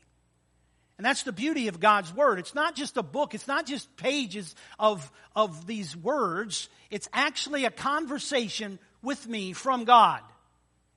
And 0.97 1.05
that's 1.05 1.23
the 1.23 1.33
beauty 1.33 1.67
of 1.67 1.79
God's 1.79 2.13
Word. 2.13 2.39
It's 2.39 2.55
not 2.55 2.75
just 2.75 2.97
a 2.97 3.03
book, 3.03 3.33
it's 3.33 3.47
not 3.47 3.65
just 3.65 3.95
pages 3.97 4.55
of, 4.79 5.11
of 5.35 5.65
these 5.65 5.97
words. 5.97 6.69
It's 6.91 7.09
actually 7.11 7.65
a 7.65 7.71
conversation 7.71 8.79
with 9.01 9.27
me 9.27 9.53
from 9.53 9.83
God, 9.83 10.21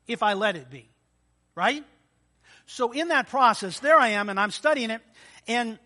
if 0.06 0.22
I 0.22 0.34
let 0.34 0.56
it 0.56 0.70
be. 0.70 0.88
Right? 1.54 1.84
So 2.66 2.92
in 2.92 3.08
that 3.08 3.28
process, 3.28 3.80
there 3.80 3.98
I 3.98 4.08
am, 4.08 4.28
and 4.28 4.38
I'm 4.38 4.50
studying 4.50 4.90
it, 4.90 5.00
and 5.48 5.78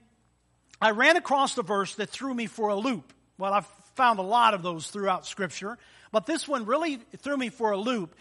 I 0.80 0.90
ran 0.90 1.16
across 1.16 1.54
the 1.54 1.62
verse 1.62 1.94
that 1.96 2.10
threw 2.10 2.34
me 2.34 2.46
for 2.46 2.70
a 2.70 2.74
loop. 2.76 3.12
Well, 3.38 3.52
I've 3.52 3.66
found 3.94 4.18
a 4.18 4.22
lot 4.22 4.54
of 4.54 4.62
those 4.62 4.88
throughout 4.88 5.26
Scripture, 5.26 5.78
but 6.12 6.26
this 6.26 6.48
one 6.48 6.66
really 6.66 6.96
threw 7.18 7.36
me 7.36 7.48
for 7.48 7.70
a 7.70 7.76
loop. 7.76 8.14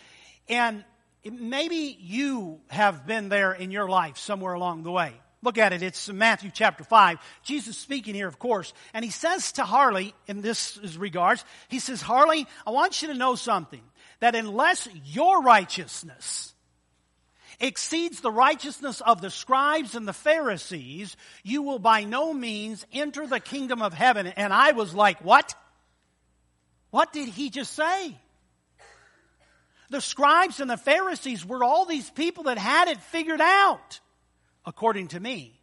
And 0.47 0.83
maybe 1.23 1.97
you 1.99 2.59
have 2.69 3.05
been 3.05 3.29
there 3.29 3.51
in 3.51 3.71
your 3.71 3.89
life 3.89 4.17
somewhere 4.17 4.53
along 4.53 4.83
the 4.83 4.91
way. 4.91 5.13
Look 5.41 5.57
at 5.57 5.71
it. 5.71 5.81
It's 5.81 6.09
Matthew 6.09 6.51
chapter 6.53 6.83
5. 6.83 7.17
Jesus 7.43 7.77
speaking 7.77 8.13
here, 8.13 8.27
of 8.27 8.39
course. 8.39 8.73
And 8.93 9.05
he 9.05 9.11
says 9.11 9.53
to 9.53 9.63
Harley, 9.63 10.13
in 10.27 10.41
this 10.41 10.77
regards, 10.97 11.45
he 11.69 11.79
says, 11.79 12.01
Harley, 12.01 12.45
I 12.67 12.71
want 12.71 13.01
you 13.01 13.07
to 13.07 13.13
know 13.13 13.35
something. 13.35 13.81
That 14.19 14.35
unless 14.35 14.89
your 15.05 15.41
righteousness 15.41 16.53
exceeds 17.61 18.19
the 18.19 18.31
righteousness 18.31 18.99
of 18.99 19.21
the 19.21 19.29
scribes 19.29 19.95
and 19.95 20.05
the 20.05 20.13
Pharisees, 20.13 21.15
you 21.43 21.61
will 21.61 21.79
by 21.79 22.03
no 22.03 22.33
means 22.33 22.85
enter 22.91 23.25
the 23.25 23.39
kingdom 23.39 23.81
of 23.81 23.93
heaven. 23.93 24.27
And 24.27 24.51
I 24.51 24.73
was 24.73 24.93
like, 24.93 25.23
what? 25.23 25.55
What 26.91 27.13
did 27.13 27.29
he 27.29 27.49
just 27.49 27.73
say? 27.73 28.15
The 29.89 30.01
scribes 30.01 30.59
and 30.59 30.69
the 30.69 30.77
Pharisees 30.77 31.45
were 31.45 31.63
all 31.63 31.85
these 31.85 32.09
people 32.09 32.43
that 32.45 32.57
had 32.57 32.87
it 32.87 32.99
figured 33.01 33.41
out, 33.41 33.99
according 34.65 35.09
to 35.09 35.19
me. 35.19 35.59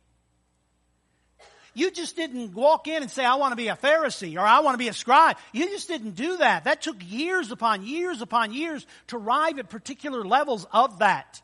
You 1.74 1.90
just 1.90 2.16
didn't 2.16 2.54
walk 2.54 2.88
in 2.88 3.02
and 3.02 3.10
say, 3.10 3.22
I 3.24 3.34
want 3.34 3.52
to 3.52 3.56
be 3.56 3.68
a 3.68 3.76
Pharisee 3.76 4.36
or 4.36 4.40
I 4.40 4.60
want 4.60 4.74
to 4.74 4.78
be 4.78 4.88
a 4.88 4.94
scribe. 4.94 5.36
You 5.52 5.66
just 5.66 5.88
didn't 5.88 6.12
do 6.12 6.38
that. 6.38 6.64
That 6.64 6.80
took 6.80 6.96
years 7.00 7.50
upon 7.50 7.84
years 7.84 8.22
upon 8.22 8.54
years 8.54 8.86
to 9.08 9.18
arrive 9.18 9.58
at 9.58 9.68
particular 9.68 10.24
levels 10.24 10.66
of 10.72 11.00
that 11.00 11.42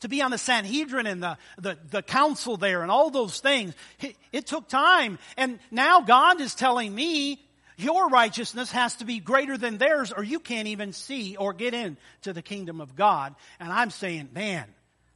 to 0.00 0.08
be 0.08 0.20
on 0.20 0.30
the 0.32 0.38
Sanhedrin 0.38 1.06
and 1.06 1.22
the, 1.22 1.38
the, 1.58 1.78
the 1.90 2.02
council 2.02 2.56
there 2.56 2.82
and 2.82 2.90
all 2.90 3.10
those 3.10 3.40
things. 3.40 3.74
It, 4.00 4.16
it 4.32 4.46
took 4.46 4.68
time. 4.68 5.18
And 5.36 5.60
now 5.70 6.00
God 6.00 6.40
is 6.40 6.54
telling 6.54 6.94
me 6.94 7.40
your 7.78 8.08
righteousness 8.08 8.72
has 8.72 8.96
to 8.96 9.04
be 9.04 9.20
greater 9.20 9.56
than 9.56 9.78
theirs 9.78 10.12
or 10.12 10.24
you 10.24 10.40
can't 10.40 10.66
even 10.66 10.92
see 10.92 11.36
or 11.36 11.52
get 11.52 11.74
into 11.74 12.32
the 12.32 12.42
kingdom 12.42 12.80
of 12.80 12.96
God. 12.96 13.36
And 13.60 13.72
I'm 13.72 13.90
saying, 13.90 14.30
man, 14.34 14.64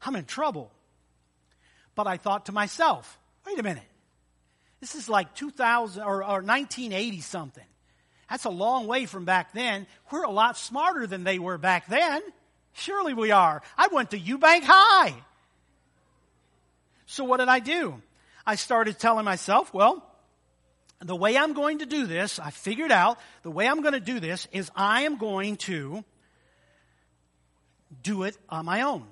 I'm 0.01 0.15
in 0.15 0.25
trouble. 0.25 0.71
But 1.97 2.07
I 2.07 2.19
thought 2.19 2.47
to 2.47 2.53
myself, 2.53 3.19
wait 3.45 3.59
a 3.59 3.65
minute. 3.65 3.83
This 4.81 4.95
is 4.95 5.09
like 5.09 5.35
2000 5.35 6.03
or, 6.03 6.23
or 6.23 6.41
1980 6.43 7.21
something. 7.21 7.65
That's 8.31 8.45
a 8.45 8.51
long 8.51 8.87
way 8.87 9.07
from 9.07 9.25
back 9.25 9.53
then. 9.53 9.87
We're 10.11 10.23
a 10.23 10.31
lot 10.31 10.57
smarter 10.57 11.07
than 11.07 11.25
they 11.25 11.41
were 11.41 11.59
back 11.59 11.89
then. 11.89 12.23
Surely 12.75 13.13
we 13.13 13.33
are. 13.33 13.61
I 13.77 13.89
went 13.93 14.13
to 14.13 14.19
Eubank 14.19 14.63
High. 14.65 15.15
So 17.07 17.25
what 17.25 17.39
did 17.39 17.49
I 17.49 17.59
do? 17.59 18.01
I 18.47 18.55
started 18.55 18.99
telling 18.99 19.25
myself, 19.25 19.75
well, 19.75 20.05
the 21.03 21.17
way 21.17 21.37
I'm 21.37 21.53
going 21.53 21.79
to 21.79 21.87
do 21.87 22.07
this, 22.07 22.39
I 22.39 22.51
figured 22.51 22.93
out 22.93 23.19
the 23.43 23.51
way 23.51 23.67
I'm 23.67 23.83
going 23.83 23.95
to 23.95 24.01
do 24.01 24.21
this 24.21 24.47
is 24.53 24.71
I 24.75 25.03
am 25.03 25.17
going 25.19 25.57
to 25.57 26.05
do 28.03 28.23
it 28.23 28.37
on 28.49 28.65
my 28.65 28.83
own. 28.83 29.07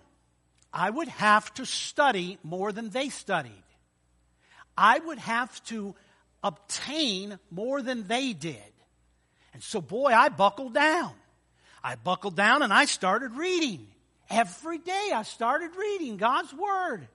I 0.72 0.88
would 0.88 1.08
have 1.08 1.52
to 1.54 1.66
study 1.66 2.38
more 2.42 2.72
than 2.72 2.90
they 2.90 3.08
studied. 3.08 3.52
I 4.76 4.98
would 4.98 5.18
have 5.18 5.62
to 5.64 5.94
obtain 6.42 7.38
more 7.50 7.82
than 7.82 8.06
they 8.06 8.32
did. 8.32 8.56
And 9.52 9.62
so, 9.62 9.80
boy, 9.80 10.12
I 10.12 10.28
buckled 10.28 10.74
down. 10.74 11.12
I 11.82 11.96
buckled 11.96 12.36
down 12.36 12.62
and 12.62 12.72
I 12.72 12.84
started 12.84 13.32
reading. 13.32 13.86
Every 14.28 14.78
day 14.78 15.10
I 15.12 15.24
started 15.24 15.72
reading 15.76 16.16
God's 16.16 16.54
Word. 16.54 17.08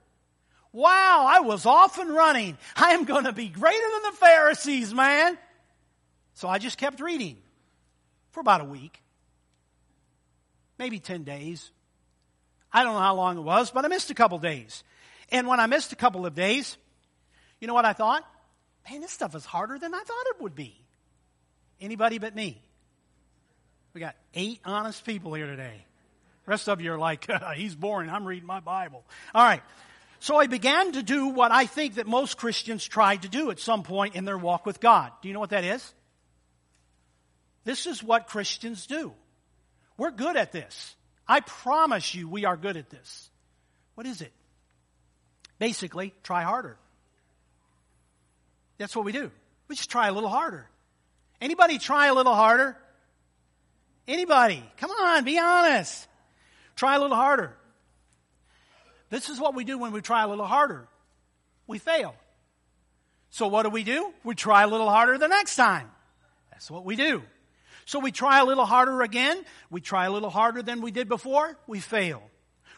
Wow, 0.76 1.26
I 1.26 1.40
was 1.40 1.66
off 1.66 2.00
and 2.00 2.14
running. 2.14 2.58
I 2.76 2.96
am 2.96 3.06
going 3.06 3.24
to 3.24 3.32
be 3.32 3.48
greater 3.48 3.88
than 3.94 4.12
the 4.12 4.18
Pharisees, 4.18 4.94
man. 4.94 5.38
So 6.34 6.50
I 6.50 6.58
just 6.58 6.78
kept 6.78 7.00
reading 7.00 7.38
for 8.32 8.42
about 8.42 8.60
a 8.60 8.66
week, 8.66 9.02
maybe 10.78 11.00
10 11.00 11.24
days. 11.24 11.72
I 12.74 12.84
don't 12.84 12.92
know 12.92 13.00
how 13.00 13.16
long 13.16 13.38
it 13.38 13.42
was, 13.42 13.72
but 13.72 13.86
I 13.86 13.88
missed 13.88 14.12
a 14.12 14.14
couple 14.14 14.38
days. 14.38 14.84
And 15.30 15.48
when 15.48 15.62
I 15.62 15.68
missed 15.68 15.94
a 15.94 15.96
couple 15.96 16.26
of 16.26 16.36
days, 16.36 16.76
you 17.62 17.68
know 17.68 17.74
what 17.74 17.86
I 17.86 17.94
thought? 17.94 18.30
Man, 18.92 19.00
this 19.00 19.12
stuff 19.12 19.34
is 19.34 19.46
harder 19.46 19.80
than 19.80 19.94
I 19.94 20.04
thought 20.04 20.26
it 20.36 20.42
would 20.42 20.56
be. 20.56 20.76
Anybody 21.80 22.18
but 22.18 22.36
me. 22.36 22.62
We 23.94 24.02
got 24.02 24.18
eight 24.34 24.60
honest 24.66 25.06
people 25.06 25.36
here 25.36 25.48
today. 25.48 25.86
The 26.44 26.50
rest 26.50 26.68
of 26.68 26.82
you 26.82 26.92
are 26.92 27.00
like, 27.00 27.28
he's 27.56 27.76
boring. 27.76 28.10
I'm 28.10 28.26
reading 28.26 28.46
my 28.46 28.60
Bible. 28.60 29.06
All 29.34 29.46
right. 29.46 29.62
So 30.20 30.38
I 30.38 30.48
began 30.48 30.94
to 30.94 31.04
do 31.04 31.28
what 31.28 31.52
I 31.52 31.66
think 31.66 31.96
that 31.96 32.08
most 32.08 32.38
Christians 32.38 32.86
tried 32.86 33.24
to 33.24 33.30
do 33.30 33.52
at 33.52 33.60
some 33.60 33.84
point 33.84 34.16
in 34.16 34.26
their 34.26 34.38
walk 34.38 34.66
with 34.66 34.80
God. 34.80 35.12
Do 35.22 35.28
you 35.28 35.34
know 35.34 35.40
what 35.40 35.52
that 35.52 35.64
is? 35.64 35.94
This 37.64 37.86
is 37.86 38.04
what 38.04 38.28
Christians 38.28 38.86
do. 38.88 39.14
We're 39.98 40.12
good 40.12 40.36
at 40.38 40.52
this. 40.52 40.96
I 41.28 41.40
promise 41.40 42.14
you 42.14 42.28
we 42.30 42.46
are 42.46 42.58
good 42.58 42.78
at 42.78 42.90
this. 42.90 43.30
What 43.96 44.06
is 44.06 44.22
it? 44.22 44.32
Basically, 45.58 46.14
try 46.24 46.44
harder. 46.44 46.78
That's 48.78 48.96
what 48.96 49.06
we 49.06 49.12
do. 49.12 49.32
We 49.68 49.76
just 49.76 49.90
try 49.90 50.08
a 50.08 50.12
little 50.12 50.30
harder. 50.30 50.70
Anybody 51.42 51.78
try 51.78 52.08
a 52.08 52.14
little 52.14 52.36
harder? 52.36 52.78
Anybody? 54.08 54.64
Come 54.78 54.92
on, 54.92 55.24
be 55.24 55.40
honest. 55.40 56.08
Try 56.76 56.96
a 56.96 57.00
little 57.00 57.16
harder. 57.16 57.56
This 59.10 59.30
is 59.30 59.40
what 59.40 59.56
we 59.56 59.64
do 59.64 59.78
when 59.78 59.92
we 59.92 60.02
try 60.02 60.24
a 60.24 60.28
little 60.28 60.46
harder. 60.46 60.88
We 61.68 61.80
fail. 61.80 62.16
So 63.30 63.48
what 63.48 63.64
do 63.64 63.70
we 63.70 63.84
do? 63.84 64.14
We 64.24 64.36
try 64.36 64.64
a 64.64 64.68
little 64.68 64.90
harder 64.90 65.18
the 65.18 65.28
next 65.28 65.56
time. 65.56 65.90
That's 66.52 66.72
what 66.72 66.86
we 66.86 66.96
do. 66.96 67.22
So 67.86 68.00
we 68.00 68.12
try 68.12 68.40
a 68.40 68.46
little 68.46 68.66
harder 68.66 69.02
again. 69.02 69.44
We 69.70 69.82
try 69.82 70.06
a 70.06 70.12
little 70.12 70.30
harder 70.30 70.64
than 70.64 70.82
we 70.82 70.92
did 70.92 71.08
before. 71.08 71.58
We 71.68 71.80
fail. 71.80 72.24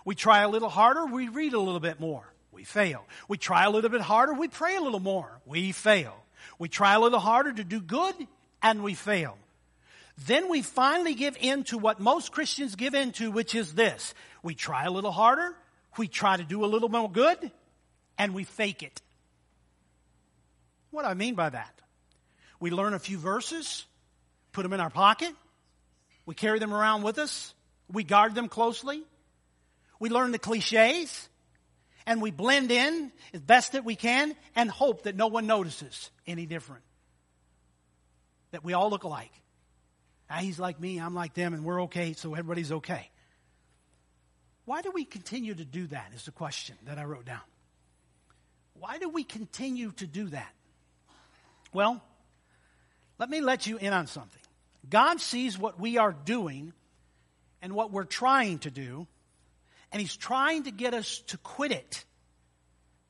We 0.03 0.15
try 0.15 0.41
a 0.41 0.49
little 0.49 0.69
harder. 0.69 1.05
We 1.05 1.29
read 1.29 1.53
a 1.53 1.59
little 1.59 1.79
bit 1.79 1.99
more. 1.99 2.33
We 2.51 2.63
fail. 2.63 3.05
We 3.27 3.37
try 3.37 3.65
a 3.65 3.69
little 3.69 3.89
bit 3.89 4.01
harder. 4.01 4.33
We 4.33 4.47
pray 4.47 4.75
a 4.75 4.81
little 4.81 4.99
more. 4.99 5.39
We 5.45 5.71
fail. 5.71 6.15
We 6.59 6.69
try 6.69 6.95
a 6.95 6.99
little 6.99 7.19
harder 7.19 7.53
to 7.53 7.63
do 7.63 7.79
good 7.79 8.15
and 8.61 8.83
we 8.83 8.95
fail. 8.95 9.37
Then 10.25 10.49
we 10.49 10.61
finally 10.61 11.13
give 11.13 11.37
in 11.39 11.63
to 11.65 11.77
what 11.77 11.99
most 11.99 12.31
Christians 12.31 12.75
give 12.75 12.95
into, 12.95 13.29
which 13.29 13.53
is 13.53 13.75
this. 13.75 14.15
We 14.41 14.55
try 14.55 14.85
a 14.85 14.91
little 14.91 15.11
harder, 15.11 15.55
we 15.97 16.07
try 16.07 16.37
to 16.37 16.43
do 16.43 16.63
a 16.63 16.67
little 16.67 16.89
more 16.89 17.11
good, 17.11 17.51
and 18.17 18.33
we 18.33 18.43
fake 18.43 18.83
it. 18.83 19.01
What 20.91 21.03
do 21.03 21.09
I 21.09 21.13
mean 21.13 21.35
by 21.35 21.49
that? 21.49 21.81
We 22.59 22.71
learn 22.71 22.93
a 22.93 22.99
few 22.99 23.17
verses, 23.17 23.85
put 24.51 24.63
them 24.63 24.73
in 24.73 24.79
our 24.79 24.89
pocket, 24.89 25.33
we 26.25 26.35
carry 26.35 26.59
them 26.59 26.73
around 26.73 27.03
with 27.03 27.19
us, 27.19 27.53
we 27.91 28.03
guard 28.03 28.35
them 28.35 28.49
closely, 28.49 29.03
we 29.99 30.09
learn 30.09 30.31
the 30.31 30.39
cliches, 30.39 31.29
and 32.05 32.21
we 32.21 32.31
blend 32.31 32.71
in 32.71 33.11
as 33.33 33.41
best 33.41 33.73
that 33.73 33.83
we 33.83 33.95
can 33.95 34.35
and 34.55 34.71
hope 34.71 35.03
that 35.03 35.15
no 35.15 35.27
one 35.27 35.45
notices 35.45 36.09
any 36.25 36.45
different. 36.45 36.83
That 38.51 38.63
we 38.63 38.73
all 38.73 38.89
look 38.89 39.03
alike. 39.03 39.31
Ah, 40.29 40.37
he's 40.37 40.59
like 40.59 40.79
me, 40.79 40.99
I'm 40.99 41.13
like 41.13 41.33
them, 41.33 41.53
and 41.53 41.63
we're 41.63 41.83
okay, 41.83 42.13
so 42.13 42.33
everybody's 42.33 42.71
okay. 42.71 43.09
Why 44.67 44.81
do 44.81 44.91
we 44.91 45.05
continue 45.05 45.55
to 45.55 45.63
do 45.63 45.87
that? 45.87 46.11
Is 46.13 46.25
the 46.25 46.31
question 46.31 46.75
that 46.87 46.97
I 46.97 47.05
wrote 47.05 47.23
down. 47.23 47.39
Why 48.73 48.97
do 48.97 49.07
we 49.07 49.23
continue 49.23 49.93
to 49.93 50.05
do 50.05 50.27
that? 50.27 50.53
Well, 51.71 52.03
let 53.17 53.29
me 53.29 53.39
let 53.39 53.65
you 53.65 53.77
in 53.77 53.93
on 53.93 54.07
something. 54.07 54.41
God 54.89 55.21
sees 55.21 55.57
what 55.57 55.79
we 55.79 55.97
are 55.97 56.11
doing 56.11 56.73
and 57.61 57.71
what 57.75 57.93
we're 57.93 58.03
trying 58.03 58.59
to 58.59 58.69
do, 58.69 59.07
and 59.93 60.01
He's 60.01 60.17
trying 60.17 60.63
to 60.63 60.71
get 60.71 60.93
us 60.93 61.19
to 61.27 61.37
quit 61.37 61.71
it 61.71 62.03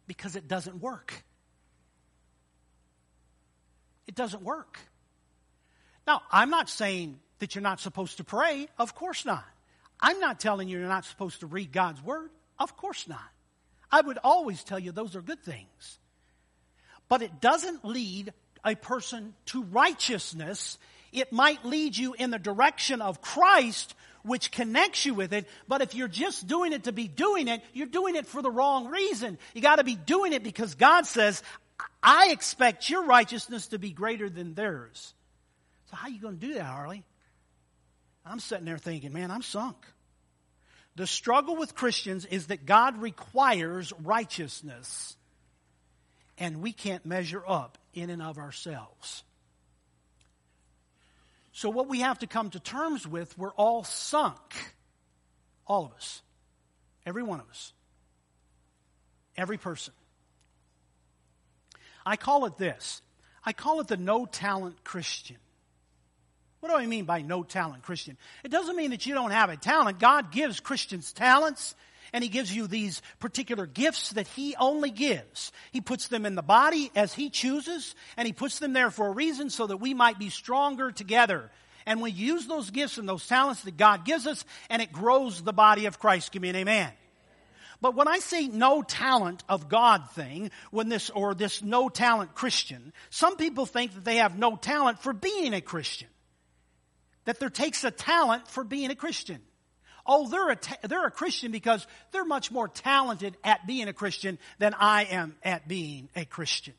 because 0.05 0.35
it 0.35 0.47
doesn't 0.47 0.79
work. 0.79 1.23
It 4.05 4.13
doesn't 4.13 4.43
work. 4.43 4.77
Now, 6.05 6.21
I'm 6.31 6.51
not 6.51 6.69
saying 6.69 7.19
that 7.39 7.55
you're 7.55 7.63
not 7.63 7.79
supposed 7.79 8.17
to 8.17 8.23
pray. 8.23 8.67
Of 8.77 8.93
course 8.93 9.25
not. 9.25 9.43
I'm 9.99 10.19
not 10.19 10.39
telling 10.39 10.67
you 10.67 10.79
you're 10.79 10.87
not 10.87 11.05
supposed 11.05 11.39
to 11.41 11.47
read 11.47 11.71
God's 11.71 12.01
Word. 12.03 12.29
Of 12.59 12.77
course 12.77 13.07
not. 13.07 13.19
I 13.91 14.01
would 14.01 14.19
always 14.23 14.63
tell 14.63 14.79
you 14.79 14.91
those 14.91 15.15
are 15.15 15.21
good 15.21 15.43
things. 15.43 15.99
But 17.09 17.21
it 17.21 17.39
doesn't 17.39 17.85
lead 17.85 18.33
a 18.65 18.75
person 18.75 19.33
to 19.47 19.63
righteousness. 19.63 20.77
It 21.13 21.31
might 21.31 21.63
lead 21.63 21.95
you 21.95 22.13
in 22.13 22.31
the 22.31 22.39
direction 22.39 23.01
of 23.01 23.21
Christ, 23.21 23.95
which 24.23 24.51
connects 24.51 25.05
you 25.05 25.13
with 25.13 25.31
it. 25.33 25.47
But 25.67 25.81
if 25.81 25.95
you're 25.95 26.09
just 26.09 26.47
doing 26.47 26.73
it 26.73 26.83
to 26.83 26.91
be 26.91 27.07
doing 27.07 27.47
it, 27.47 27.61
you're 27.73 27.87
doing 27.87 28.15
it 28.15 28.27
for 28.27 28.41
the 28.41 28.51
wrong 28.51 28.87
reason. 28.87 29.37
You 29.53 29.61
got 29.61 29.77
to 29.77 29.83
be 29.85 29.95
doing 29.95 30.33
it 30.33 30.43
because 30.43 30.75
God 30.75 31.05
says, 31.05 31.41
I 32.03 32.29
expect 32.31 32.89
your 32.89 33.05
righteousness 33.05 33.67
to 33.67 33.79
be 33.79 33.91
greater 33.91 34.29
than 34.29 34.53
theirs. 34.53 35.13
So 35.89 35.95
how 35.95 36.07
are 36.07 36.11
you 36.11 36.19
going 36.19 36.39
to 36.39 36.47
do 36.47 36.53
that, 36.55 36.63
Harley? 36.63 37.05
I'm 38.29 38.39
sitting 38.39 38.65
there 38.65 38.77
thinking, 38.77 39.13
man, 39.13 39.31
I'm 39.31 39.41
sunk. 39.41 39.77
The 40.95 41.07
struggle 41.07 41.55
with 41.55 41.75
Christians 41.75 42.25
is 42.25 42.47
that 42.47 42.65
God 42.65 43.01
requires 43.01 43.93
righteousness, 44.03 45.15
and 46.37 46.61
we 46.61 46.73
can't 46.73 47.05
measure 47.05 47.43
up 47.47 47.77
in 47.93 48.09
and 48.09 48.21
of 48.21 48.37
ourselves. 48.37 49.23
So, 51.51 51.69
what 51.69 51.87
we 51.87 52.01
have 52.01 52.19
to 52.19 52.27
come 52.27 52.49
to 52.51 52.59
terms 52.59 53.07
with, 53.07 53.35
we're 53.37 53.53
all 53.53 53.83
sunk. 53.83 54.53
All 55.65 55.85
of 55.85 55.93
us. 55.93 56.21
Every 57.05 57.23
one 57.23 57.39
of 57.39 57.49
us. 57.49 57.73
Every 59.35 59.57
person. 59.57 59.93
I 62.05 62.15
call 62.15 62.45
it 62.45 62.57
this 62.57 63.01
I 63.43 63.53
call 63.53 63.79
it 63.79 63.87
the 63.87 63.97
no 63.97 64.25
talent 64.25 64.83
Christian. 64.83 65.37
What 66.59 66.69
do 66.69 66.75
I 66.75 66.87
mean 66.87 67.05
by 67.05 67.21
no 67.21 67.43
talent 67.43 67.83
Christian? 67.83 68.17
It 68.43 68.49
doesn't 68.49 68.75
mean 68.75 68.91
that 68.91 69.05
you 69.05 69.13
don't 69.13 69.31
have 69.31 69.49
a 69.49 69.57
talent. 69.57 69.99
God 69.99 70.31
gives 70.31 70.59
Christians 70.59 71.13
talents 71.13 71.75
and 72.13 72.23
He 72.23 72.29
gives 72.29 72.53
you 72.53 72.67
these 72.67 73.01
particular 73.19 73.67
gifts 73.67 74.11
that 74.11 74.27
He 74.29 74.55
only 74.55 74.89
gives. 74.89 75.51
He 75.71 75.81
puts 75.81 76.07
them 76.07 76.25
in 76.25 76.35
the 76.35 76.41
body 76.41 76.91
as 76.95 77.13
He 77.13 77.29
chooses 77.29 77.93
and 78.15 78.25
He 78.25 78.33
puts 78.33 78.57
them 78.59 78.73
there 78.73 78.89
for 78.89 79.07
a 79.07 79.11
reason 79.11 79.49
so 79.49 79.67
that 79.67 79.77
we 79.77 79.93
might 79.93 80.17
be 80.17 80.29
stronger 80.29 80.91
together. 80.91 81.51
And 81.85 82.01
we 82.01 82.11
use 82.11 82.47
those 82.47 82.71
gifts 82.71 82.97
and 82.97 83.07
those 83.07 83.27
talents 83.27 83.61
that 83.63 83.77
God 83.77 84.03
gives 84.03 84.25
us 84.25 84.43
and 84.69 84.81
it 84.81 84.91
grows 84.91 85.41
the 85.41 85.53
body 85.53 85.85
of 85.85 85.99
Christ. 85.99 86.31
Give 86.31 86.41
me 86.41 86.49
an 86.49 86.55
amen. 86.55 86.91
But 87.79 87.93
when 87.93 88.07
I 88.07 88.17
say 88.17 88.47
no 88.47 88.81
talent 88.81 89.43
of 89.47 89.69
God 89.69 90.09
thing, 90.09 90.49
when 90.71 90.89
this, 90.89 91.11
or 91.11 91.35
this 91.35 91.61
no 91.61 91.89
talent 91.89 92.33
Christian, 92.33 92.91
some 93.11 93.37
people 93.37 93.67
think 93.67 93.93
that 93.93 94.03
they 94.03 94.15
have 94.15 94.39
no 94.39 94.55
talent 94.55 94.99
for 94.99 95.13
being 95.13 95.53
a 95.53 95.61
Christian 95.61 96.07
that 97.27 97.41
there 97.41 97.49
takes 97.49 97.83
a 97.83 97.91
talent 97.91 98.47
for 98.47 98.63
being 98.63 98.89
a 98.89 98.95
Christian. 98.95 99.41
Oh, 100.05 100.29
they're 100.29 100.49
a, 100.49 100.55
ta- 100.55 100.77
they're 100.83 101.05
a 101.05 101.11
Christian 101.11 101.51
because 101.51 101.85
they're 102.13 102.23
much 102.23 102.51
more 102.51 102.69
talented 102.69 103.35
at 103.43 103.67
being 103.67 103.89
a 103.89 103.93
Christian 103.93 104.39
than 104.59 104.73
I 104.73 105.03
am 105.03 105.35
at 105.43 105.67
being 105.67 106.07
a 106.15 106.23
Christian. 106.23 106.73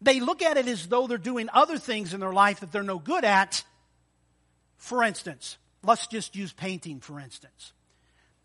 They 0.00 0.20
look 0.20 0.40
at 0.40 0.56
it 0.56 0.66
as 0.66 0.86
though 0.86 1.06
they're 1.06 1.18
doing 1.18 1.50
other 1.52 1.76
things 1.76 2.14
in 2.14 2.20
their 2.20 2.32
life 2.32 2.60
that 2.60 2.72
they're 2.72 2.82
no 2.82 2.98
good 2.98 3.22
at. 3.22 3.62
For 4.78 5.02
instance, 5.04 5.58
let's 5.84 6.06
just 6.06 6.34
use 6.34 6.54
painting 6.54 7.00
for 7.00 7.20
instance. 7.20 7.74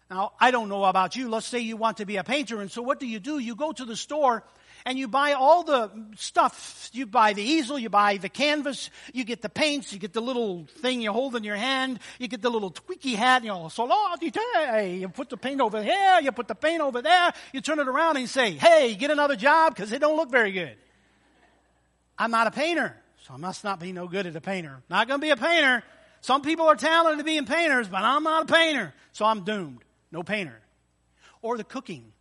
Now, 0.09 0.33
I 0.37 0.51
don't 0.51 0.67
know 0.67 0.83
about 0.83 1.15
you. 1.15 1.29
Let's 1.29 1.47
say 1.47 1.59
you 1.59 1.77
want 1.77 1.97
to 1.97 2.05
be 2.05 2.17
a 2.17 2.25
painter, 2.25 2.59
and 2.59 2.69
so 2.69 2.81
what 2.81 2.99
do 2.99 3.07
you 3.07 3.21
do? 3.21 3.39
You 3.39 3.55
go 3.55 3.71
to 3.71 3.85
the 3.85 3.95
store 3.95 4.43
and 4.85 4.97
you 4.97 5.07
buy 5.07 5.33
all 5.33 5.63
the 5.63 5.91
stuff. 6.15 6.89
You 6.93 7.05
buy 7.05 7.33
the 7.33 7.41
easel, 7.41 7.79
you 7.79 7.89
buy 7.89 8.17
the 8.17 8.29
canvas, 8.29 8.89
you 9.13 9.23
get 9.23 9.41
the 9.41 9.49
paints, 9.49 9.93
you 9.93 9.99
get 9.99 10.13
the 10.13 10.21
little 10.21 10.67
thing 10.79 11.01
you 11.01 11.11
hold 11.11 11.35
in 11.35 11.43
your 11.43 11.55
hand, 11.55 11.99
you 12.19 12.27
get 12.27 12.41
the 12.41 12.49
little 12.49 12.71
tweaky 12.71 13.15
hat, 13.15 13.43
you 13.43 13.49
know, 13.49 13.69
so 13.69 13.87
you 14.21 15.09
put 15.09 15.29
the 15.29 15.37
paint 15.37 15.61
over 15.61 15.81
here, 15.81 16.19
you 16.21 16.31
put 16.31 16.47
the 16.47 16.55
paint 16.55 16.81
over 16.81 17.01
there, 17.01 17.33
you 17.51 17.61
turn 17.61 17.79
it 17.79 17.87
around 17.87 18.17
and 18.17 18.29
say, 18.29 18.51
hey, 18.51 18.95
get 18.95 19.11
another 19.11 19.35
job 19.35 19.75
because 19.75 19.91
it 19.91 19.99
don't 19.99 20.15
look 20.15 20.29
very 20.29 20.51
good. 20.51 20.75
I'm 22.17 22.31
not 22.31 22.47
a 22.47 22.51
painter, 22.51 22.95
so 23.25 23.33
I 23.33 23.37
must 23.37 23.63
not 23.63 23.79
be 23.79 23.91
no 23.91 24.07
good 24.07 24.27
at 24.27 24.35
a 24.35 24.41
painter. 24.41 24.83
Not 24.89 25.07
going 25.07 25.19
to 25.19 25.25
be 25.25 25.31
a 25.31 25.37
painter. 25.37 25.83
Some 26.21 26.41
people 26.41 26.67
are 26.67 26.75
talented 26.75 27.19
at 27.19 27.25
being 27.25 27.45
painters, 27.45 27.87
but 27.87 28.01
I'm 28.01 28.23
not 28.23 28.49
a 28.49 28.53
painter, 28.53 28.93
so 29.11 29.25
I'm 29.25 29.43
doomed. 29.43 29.83
No 30.11 30.23
painter. 30.23 30.59
Or 31.41 31.57
the 31.57 31.63
cooking. 31.63 32.11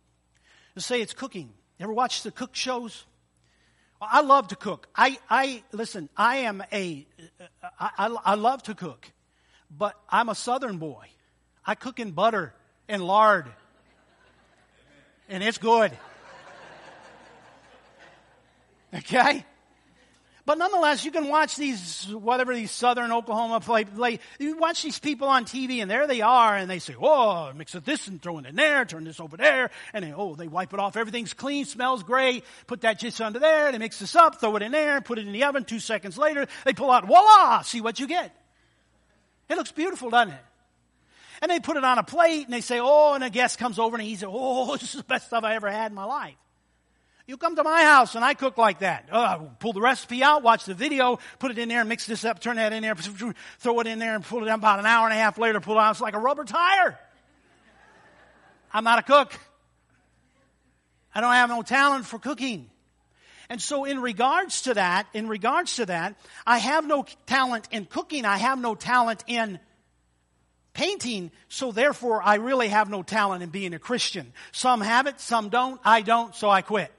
Let's 0.75 0.85
say 0.85 1.01
it's 1.01 1.13
cooking. 1.13 1.53
Ever 1.79 1.93
watch 1.93 2.23
the 2.23 2.31
cook 2.31 2.55
shows? 2.55 3.05
I 4.01 4.21
love 4.21 4.49
to 4.49 4.55
cook. 4.55 4.87
I, 4.95 5.17
I 5.29 5.63
listen. 5.71 6.09
I 6.17 6.37
am 6.37 6.63
a. 6.71 7.05
I, 7.79 7.89
I, 7.97 8.17
I 8.25 8.35
love 8.35 8.63
to 8.63 8.75
cook, 8.75 9.11
but 9.75 9.95
I'm 10.09 10.29
a 10.29 10.35
Southern 10.35 10.77
boy. 10.77 11.07
I 11.65 11.75
cook 11.75 11.99
in 11.99 12.11
butter 12.11 12.53
and 12.87 13.01
lard, 13.01 13.47
and 15.29 15.43
it's 15.43 15.57
good. 15.57 15.91
Okay, 18.93 19.45
but 20.45 20.57
nonetheless, 20.57 21.05
you 21.05 21.11
can 21.11 21.29
watch 21.29 21.55
these, 21.55 22.05
whatever 22.11 22.53
these 22.53 22.71
southern 22.71 23.13
Oklahoma 23.13 23.61
play, 23.61 23.85
play, 23.85 24.19
you 24.39 24.57
watch 24.57 24.83
these 24.83 24.99
people 24.99 25.29
on 25.29 25.45
TV 25.45 25.81
and 25.81 25.89
there 25.89 26.05
they 26.05 26.19
are 26.19 26.57
and 26.57 26.69
they 26.69 26.79
say, 26.79 26.95
oh, 27.01 27.53
mix 27.53 27.75
it 27.75 27.85
this 27.85 28.07
and 28.09 28.21
throw 28.21 28.39
it 28.39 28.45
in 28.45 28.55
there, 28.55 28.83
turn 28.83 29.05
this 29.05 29.21
over 29.21 29.37
there, 29.37 29.71
and 29.93 30.03
they, 30.03 30.11
oh, 30.11 30.35
they 30.35 30.49
wipe 30.49 30.73
it 30.73 30.79
off, 30.79 30.97
everything's 30.97 31.33
clean, 31.33 31.63
smells 31.63 32.03
great, 32.03 32.43
put 32.67 32.81
that 32.81 32.99
just 32.99 33.21
under 33.21 33.39
there, 33.39 33.71
they 33.71 33.77
mix 33.77 33.99
this 33.99 34.17
up, 34.17 34.41
throw 34.41 34.57
it 34.57 34.61
in 34.61 34.73
there, 34.73 34.99
put 34.99 35.17
it 35.17 35.25
in 35.25 35.31
the 35.31 35.45
oven, 35.45 35.63
two 35.63 35.79
seconds 35.79 36.17
later, 36.17 36.45
they 36.65 36.73
pull 36.73 36.91
out, 36.91 37.07
voila, 37.07 37.61
see 37.61 37.79
what 37.79 37.99
you 37.99 38.07
get. 38.07 38.35
It 39.49 39.55
looks 39.55 39.71
beautiful, 39.71 40.09
doesn't 40.09 40.33
it? 40.33 40.41
And 41.41 41.51
they 41.51 41.61
put 41.61 41.77
it 41.77 41.83
on 41.85 41.99
a 41.99 42.03
plate 42.03 42.45
and 42.45 42.53
they 42.53 42.61
say, 42.61 42.79
oh, 42.81 43.13
and 43.13 43.23
a 43.23 43.29
guest 43.29 43.59
comes 43.59 43.79
over 43.79 43.95
and 43.95 44.05
he 44.05 44.15
says, 44.15 44.29
oh, 44.29 44.73
this 44.77 44.93
is 44.93 45.01
the 45.01 45.03
best 45.03 45.27
stuff 45.27 45.43
I 45.45 45.55
ever 45.55 45.71
had 45.71 45.91
in 45.91 45.95
my 45.95 46.05
life. 46.05 46.35
You 47.25 47.37
come 47.37 47.55
to 47.55 47.63
my 47.63 47.83
house 47.83 48.15
and 48.15 48.25
I 48.25 48.33
cook 48.33 48.57
like 48.57 48.79
that. 48.79 49.07
Uh, 49.09 49.37
pull 49.59 49.71
the 49.71 49.79
recipe 49.79 50.21
out, 50.23 50.43
watch 50.43 50.65
the 50.65 50.73
video, 50.73 51.19
put 51.39 51.51
it 51.51 51.57
in 51.57 51.69
there, 51.69 51.85
mix 51.85 52.05
this 52.05 52.25
up, 52.25 52.39
turn 52.39 52.57
that 52.57 52.73
in 52.73 52.83
there, 52.83 52.95
throw 53.59 53.79
it 53.79 53.87
in 53.87 53.99
there 53.99 54.15
and 54.15 54.25
pull 54.25 54.43
it 54.43 54.49
out 54.49 54.59
about 54.59 54.79
an 54.79 54.85
hour 54.85 55.07
and 55.07 55.13
a 55.13 55.21
half 55.21 55.37
later, 55.37 55.61
pull 55.61 55.77
it 55.77 55.79
out. 55.79 55.91
It's 55.91 56.01
like 56.01 56.15
a 56.15 56.19
rubber 56.19 56.43
tire. 56.43 56.99
I'm 58.73 58.83
not 58.83 58.99
a 58.99 59.03
cook. 59.03 59.39
I 61.15 61.21
don't 61.21 61.33
have 61.33 61.49
no 61.49 61.61
talent 61.61 62.05
for 62.05 62.19
cooking. 62.19 62.69
And 63.49 63.61
so 63.61 63.85
in 63.85 64.01
regards 64.01 64.63
to 64.63 64.73
that, 64.73 65.07
in 65.13 65.27
regards 65.27 65.75
to 65.77 65.85
that, 65.85 66.15
I 66.45 66.57
have 66.57 66.85
no 66.85 67.05
talent 67.25 67.67
in 67.71 67.85
cooking. 67.85 68.25
I 68.25 68.37
have 68.37 68.59
no 68.59 68.75
talent 68.75 69.23
in 69.27 69.59
painting, 70.73 71.31
so 71.49 71.71
therefore 71.71 72.21
I 72.21 72.35
really 72.35 72.69
have 72.69 72.89
no 72.89 73.03
talent 73.03 73.43
in 73.43 73.49
being 73.49 73.73
a 73.73 73.79
Christian. 73.79 74.33
Some 74.51 74.81
have 74.81 75.07
it, 75.07 75.21
some 75.21 75.49
don't. 75.49 75.79
I 75.85 76.01
don't, 76.01 76.35
so 76.35 76.49
I 76.49 76.63
quit. 76.63 76.91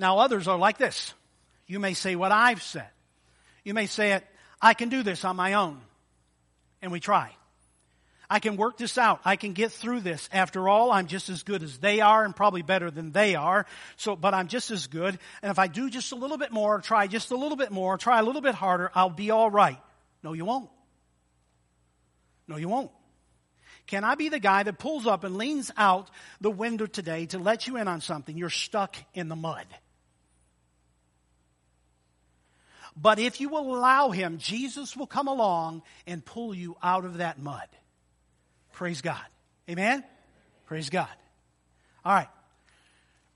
Now, 0.00 0.16
others 0.18 0.48
are 0.48 0.56
like 0.56 0.78
this. 0.78 1.12
You 1.66 1.78
may 1.78 1.92
say 1.92 2.16
what 2.16 2.32
I've 2.32 2.62
said. 2.62 2.88
You 3.64 3.74
may 3.74 3.84
say 3.84 4.12
it, 4.12 4.24
I 4.60 4.72
can 4.72 4.88
do 4.88 5.02
this 5.02 5.26
on 5.26 5.36
my 5.36 5.52
own. 5.52 5.78
And 6.80 6.90
we 6.90 7.00
try. 7.00 7.30
I 8.30 8.38
can 8.38 8.56
work 8.56 8.78
this 8.78 8.96
out. 8.96 9.20
I 9.26 9.36
can 9.36 9.52
get 9.52 9.72
through 9.72 10.00
this. 10.00 10.30
After 10.32 10.70
all, 10.70 10.90
I'm 10.90 11.06
just 11.06 11.28
as 11.28 11.42
good 11.42 11.62
as 11.62 11.76
they 11.76 12.00
are 12.00 12.24
and 12.24 12.34
probably 12.34 12.62
better 12.62 12.90
than 12.90 13.12
they 13.12 13.34
are. 13.34 13.66
So, 13.98 14.16
but 14.16 14.32
I'm 14.32 14.48
just 14.48 14.70
as 14.70 14.86
good. 14.86 15.18
And 15.42 15.50
if 15.50 15.58
I 15.58 15.66
do 15.66 15.90
just 15.90 16.12
a 16.12 16.16
little 16.16 16.38
bit 16.38 16.50
more, 16.50 16.80
try 16.80 17.06
just 17.06 17.30
a 17.30 17.36
little 17.36 17.58
bit 17.58 17.70
more, 17.70 17.98
try 17.98 18.20
a 18.20 18.22
little 18.22 18.40
bit 18.40 18.54
harder, 18.54 18.90
I'll 18.94 19.10
be 19.10 19.30
all 19.30 19.50
right. 19.50 19.78
No, 20.22 20.32
you 20.32 20.46
won't. 20.46 20.70
No, 22.48 22.56
you 22.56 22.70
won't. 22.70 22.90
Can 23.86 24.04
I 24.04 24.14
be 24.14 24.30
the 24.30 24.40
guy 24.40 24.62
that 24.62 24.78
pulls 24.78 25.06
up 25.06 25.24
and 25.24 25.36
leans 25.36 25.70
out 25.76 26.08
the 26.40 26.50
window 26.50 26.86
today 26.86 27.26
to 27.26 27.38
let 27.38 27.66
you 27.66 27.76
in 27.76 27.86
on 27.86 28.00
something? 28.00 28.38
You're 28.38 28.48
stuck 28.48 28.96
in 29.12 29.28
the 29.28 29.36
mud. 29.36 29.66
But 32.96 33.18
if 33.18 33.40
you 33.40 33.48
will 33.48 33.74
allow 33.74 34.10
Him, 34.10 34.38
Jesus 34.38 34.96
will 34.96 35.06
come 35.06 35.28
along 35.28 35.82
and 36.06 36.24
pull 36.24 36.54
you 36.54 36.76
out 36.82 37.04
of 37.04 37.18
that 37.18 37.38
mud. 37.38 37.68
Praise 38.72 39.00
God. 39.00 39.24
Amen? 39.68 40.04
Praise 40.66 40.90
God. 40.90 41.08
All 42.04 42.12
right. 42.12 42.28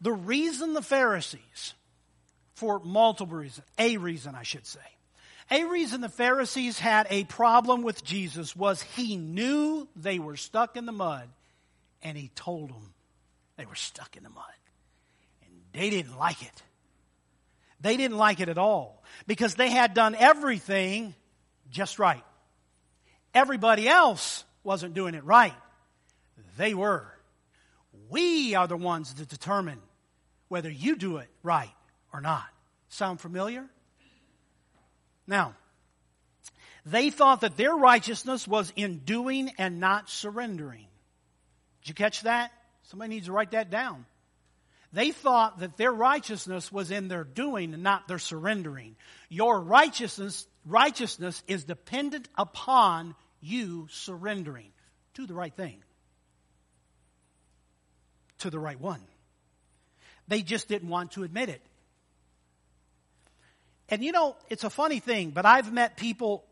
The 0.00 0.12
reason 0.12 0.74
the 0.74 0.82
Pharisees, 0.82 1.74
for 2.54 2.78
multiple 2.80 3.36
reasons, 3.36 3.66
a 3.78 3.96
reason 3.96 4.34
I 4.34 4.42
should 4.42 4.66
say, 4.66 4.80
a 5.50 5.64
reason 5.64 6.00
the 6.00 6.08
Pharisees 6.08 6.78
had 6.78 7.06
a 7.10 7.24
problem 7.24 7.82
with 7.82 8.02
Jesus 8.02 8.56
was 8.56 8.82
he 8.82 9.16
knew 9.16 9.86
they 9.94 10.18
were 10.18 10.36
stuck 10.36 10.76
in 10.76 10.86
the 10.86 10.92
mud 10.92 11.28
and 12.02 12.16
he 12.16 12.28
told 12.34 12.70
them 12.70 12.94
they 13.56 13.66
were 13.66 13.74
stuck 13.74 14.16
in 14.16 14.22
the 14.22 14.30
mud. 14.30 14.44
And 15.44 15.52
they 15.72 15.90
didn't 15.90 16.18
like 16.18 16.42
it. 16.42 16.62
They 17.84 17.98
didn't 17.98 18.16
like 18.16 18.40
it 18.40 18.48
at 18.48 18.56
all 18.56 19.02
because 19.26 19.56
they 19.56 19.68
had 19.68 19.92
done 19.92 20.14
everything 20.14 21.14
just 21.70 21.98
right. 21.98 22.24
Everybody 23.34 23.86
else 23.86 24.42
wasn't 24.62 24.94
doing 24.94 25.14
it 25.14 25.22
right. 25.22 25.52
They 26.56 26.72
were. 26.72 27.06
We 28.08 28.54
are 28.54 28.66
the 28.66 28.78
ones 28.78 29.12
that 29.12 29.28
determine 29.28 29.82
whether 30.48 30.70
you 30.70 30.96
do 30.96 31.18
it 31.18 31.28
right 31.42 31.74
or 32.10 32.22
not. 32.22 32.46
Sound 32.88 33.20
familiar? 33.20 33.66
Now, 35.26 35.54
they 36.86 37.10
thought 37.10 37.42
that 37.42 37.58
their 37.58 37.74
righteousness 37.74 38.48
was 38.48 38.72
in 38.76 39.00
doing 39.00 39.52
and 39.58 39.78
not 39.78 40.08
surrendering. 40.08 40.86
Did 41.82 41.88
you 41.90 41.94
catch 41.94 42.22
that? 42.22 42.50
Somebody 42.84 43.10
needs 43.10 43.26
to 43.26 43.32
write 43.32 43.50
that 43.50 43.68
down. 43.68 44.06
They 44.94 45.10
thought 45.10 45.58
that 45.58 45.76
their 45.76 45.92
righteousness 45.92 46.70
was 46.70 46.92
in 46.92 47.08
their 47.08 47.24
doing 47.24 47.74
and 47.74 47.82
not 47.82 48.06
their 48.06 48.20
surrendering. 48.20 48.94
Your 49.28 49.60
righteousness, 49.60 50.46
righteousness 50.64 51.42
is 51.48 51.64
dependent 51.64 52.28
upon 52.38 53.16
you 53.40 53.88
surrendering 53.90 54.70
to 55.14 55.26
the 55.26 55.34
right 55.34 55.52
thing, 55.52 55.82
to 58.38 58.50
the 58.50 58.60
right 58.60 58.80
one. 58.80 59.00
They 60.28 60.42
just 60.42 60.68
didn't 60.68 60.88
want 60.88 61.10
to 61.12 61.24
admit 61.24 61.48
it. 61.48 61.62
And 63.88 64.04
you 64.04 64.12
know, 64.12 64.36
it's 64.48 64.62
a 64.62 64.70
funny 64.70 65.00
thing, 65.00 65.30
but 65.30 65.44
I've 65.44 65.72
met 65.72 65.96
people 65.96 66.44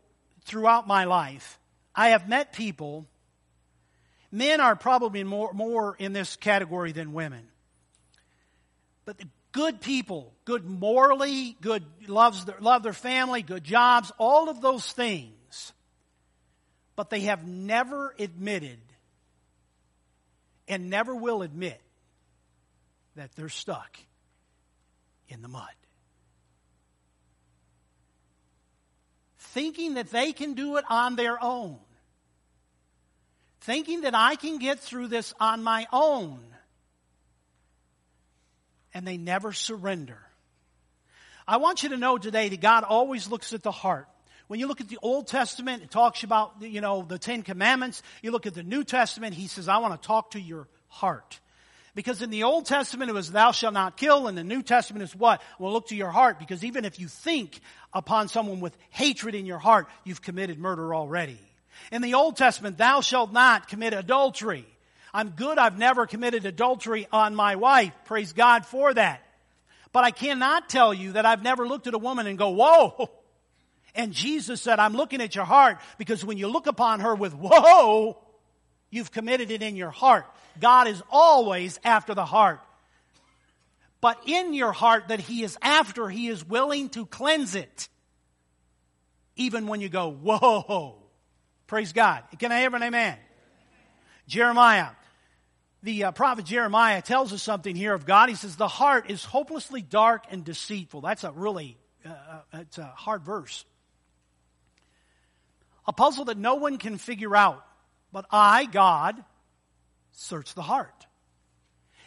throughout 0.43 0.85
my 0.85 1.05
life. 1.05 1.59
I 1.95 2.09
have 2.09 2.27
met 2.27 2.51
people, 2.51 3.07
men 4.33 4.59
are 4.59 4.75
probably 4.75 5.23
more, 5.23 5.53
more 5.53 5.95
in 5.97 6.11
this 6.11 6.35
category 6.35 6.91
than 6.91 7.13
women 7.13 7.47
but 9.05 9.17
the 9.17 9.27
good 9.51 9.81
people, 9.81 10.33
good 10.45 10.65
morally, 10.65 11.55
good 11.61 11.83
loves 12.07 12.45
their, 12.45 12.57
love 12.59 12.83
their 12.83 12.93
family, 12.93 13.41
good 13.41 13.63
jobs, 13.63 14.11
all 14.17 14.49
of 14.49 14.61
those 14.61 14.91
things. 14.91 15.73
But 16.95 17.09
they 17.09 17.21
have 17.21 17.47
never 17.47 18.13
admitted 18.19 18.79
and 20.67 20.89
never 20.89 21.15
will 21.15 21.41
admit 21.41 21.81
that 23.15 23.35
they're 23.35 23.49
stuck 23.49 23.97
in 25.27 25.41
the 25.41 25.47
mud. 25.47 25.69
Thinking 29.37 29.95
that 29.95 30.09
they 30.09 30.33
can 30.33 30.53
do 30.53 30.77
it 30.77 30.85
on 30.89 31.15
their 31.15 31.41
own. 31.43 31.77
Thinking 33.61 34.01
that 34.01 34.15
I 34.15 34.35
can 34.35 34.57
get 34.57 34.79
through 34.79 35.07
this 35.07 35.33
on 35.39 35.63
my 35.63 35.87
own 35.91 36.39
and 38.93 39.07
they 39.07 39.17
never 39.17 39.51
surrender. 39.51 40.19
I 41.47 41.57
want 41.57 41.83
you 41.83 41.89
to 41.89 41.97
know 41.97 42.17
today 42.17 42.49
that 42.49 42.61
God 42.61 42.83
always 42.83 43.27
looks 43.27 43.53
at 43.53 43.63
the 43.63 43.71
heart. 43.71 44.07
When 44.47 44.59
you 44.59 44.67
look 44.67 44.81
at 44.81 44.89
the 44.89 44.99
Old 45.01 45.27
Testament, 45.27 45.83
it 45.83 45.91
talks 45.91 46.23
about, 46.23 46.61
you 46.61 46.81
know, 46.81 47.01
the 47.01 47.17
Ten 47.17 47.43
Commandments. 47.43 48.03
You 48.21 48.31
look 48.31 48.45
at 48.45 48.53
the 48.53 48.63
New 48.63 48.83
Testament, 48.83 49.33
he 49.33 49.47
says, 49.47 49.67
I 49.67 49.77
want 49.77 49.99
to 49.99 50.07
talk 50.07 50.31
to 50.31 50.39
your 50.39 50.67
heart. 50.87 51.39
Because 51.95 52.21
in 52.21 52.29
the 52.29 52.43
Old 52.43 52.65
Testament 52.65 53.09
it 53.09 53.13
was 53.13 53.31
thou 53.31 53.51
shalt 53.51 53.73
not 53.73 53.97
kill, 53.97 54.27
and 54.27 54.37
the 54.37 54.43
New 54.43 54.63
Testament 54.63 55.03
is 55.03 55.15
what? 55.15 55.41
Well, 55.59 55.71
look 55.71 55.89
to 55.89 55.95
your 55.95 56.11
heart, 56.11 56.39
because 56.39 56.63
even 56.63 56.85
if 56.85 56.99
you 56.99 57.07
think 57.07 57.59
upon 57.93 58.27
someone 58.27 58.59
with 58.59 58.75
hatred 58.89 59.35
in 59.35 59.45
your 59.45 59.59
heart, 59.59 59.87
you've 60.03 60.21
committed 60.21 60.57
murder 60.59 60.95
already. 60.95 61.39
In 61.91 62.01
the 62.01 62.15
Old 62.15 62.35
Testament, 62.35 62.77
thou 62.77 63.01
shalt 63.01 63.31
not 63.31 63.67
commit 63.67 63.93
adultery. 63.93 64.65
I'm 65.13 65.29
good. 65.29 65.57
I've 65.57 65.77
never 65.77 66.07
committed 66.07 66.45
adultery 66.45 67.07
on 67.11 67.35
my 67.35 67.55
wife. 67.55 67.93
Praise 68.05 68.33
God 68.33 68.65
for 68.65 68.93
that. 68.93 69.21
But 69.91 70.03
I 70.03 70.11
cannot 70.11 70.69
tell 70.69 70.93
you 70.93 71.11
that 71.11 71.25
I've 71.25 71.43
never 71.43 71.67
looked 71.67 71.85
at 71.85 71.93
a 71.93 71.99
woman 71.99 72.25
and 72.25 72.37
go, 72.37 72.49
whoa. 72.49 73.09
And 73.95 74.11
Jesus 74.11 74.59
said, 74.59 74.79
I'm 74.79 74.93
looking 74.93 75.21
at 75.21 75.35
your 75.35 75.45
heart 75.45 75.77
because 75.99 76.25
when 76.25 76.39
you 76.39 76.47
look 76.47 76.65
upon 76.65 77.01
her 77.01 77.13
with 77.13 77.33
whoa, 77.33 78.17
you've 78.89 79.11
committed 79.11 79.51
it 79.51 79.61
in 79.61 79.75
your 79.75 79.91
heart. 79.91 80.25
God 80.59 80.87
is 80.87 81.01
always 81.11 81.79
after 81.83 82.15
the 82.15 82.25
heart. 82.25 82.59
But 84.01 84.23
in 84.25 84.55
your 84.55 84.71
heart 84.71 85.09
that 85.09 85.19
He 85.19 85.43
is 85.43 85.57
after, 85.61 86.09
He 86.09 86.27
is 86.27 86.43
willing 86.43 86.89
to 86.89 87.05
cleanse 87.05 87.53
it. 87.53 87.87
Even 89.35 89.67
when 89.67 89.79
you 89.79 89.89
go, 89.89 90.09
whoa. 90.09 90.95
Praise 91.67 91.93
God. 91.93 92.23
Can 92.39 92.51
I 92.51 92.61
hear 92.61 92.75
an 92.75 92.81
amen? 92.81 93.17
Jeremiah 94.27 94.89
the 95.83 96.05
uh, 96.05 96.11
prophet 96.11 96.45
Jeremiah 96.45 97.01
tells 97.01 97.33
us 97.33 97.43
something 97.43 97.75
here 97.75 97.93
of 97.93 98.05
God. 98.05 98.29
He 98.29 98.35
says, 98.35 98.55
the 98.55 98.69
heart 98.69 99.09
is 99.11 99.25
hopelessly 99.25 99.81
dark 99.81 100.23
and 100.31 100.43
deceitful. 100.43 101.01
That's 101.01 101.25
a 101.25 101.31
really, 101.31 101.77
uh, 102.05 102.09
uh, 102.09 102.39
it's 102.53 102.77
a 102.77 102.85
hard 102.85 103.23
verse. 103.23 103.65
A 105.85 105.91
puzzle 105.91 106.25
that 106.25 106.37
no 106.37 106.55
one 106.55 106.77
can 106.77 106.97
figure 106.97 107.35
out. 107.35 107.65
But 108.13 108.25
I, 108.31 108.65
God, 108.65 109.21
search 110.13 110.53
the 110.53 110.61
heart 110.61 111.05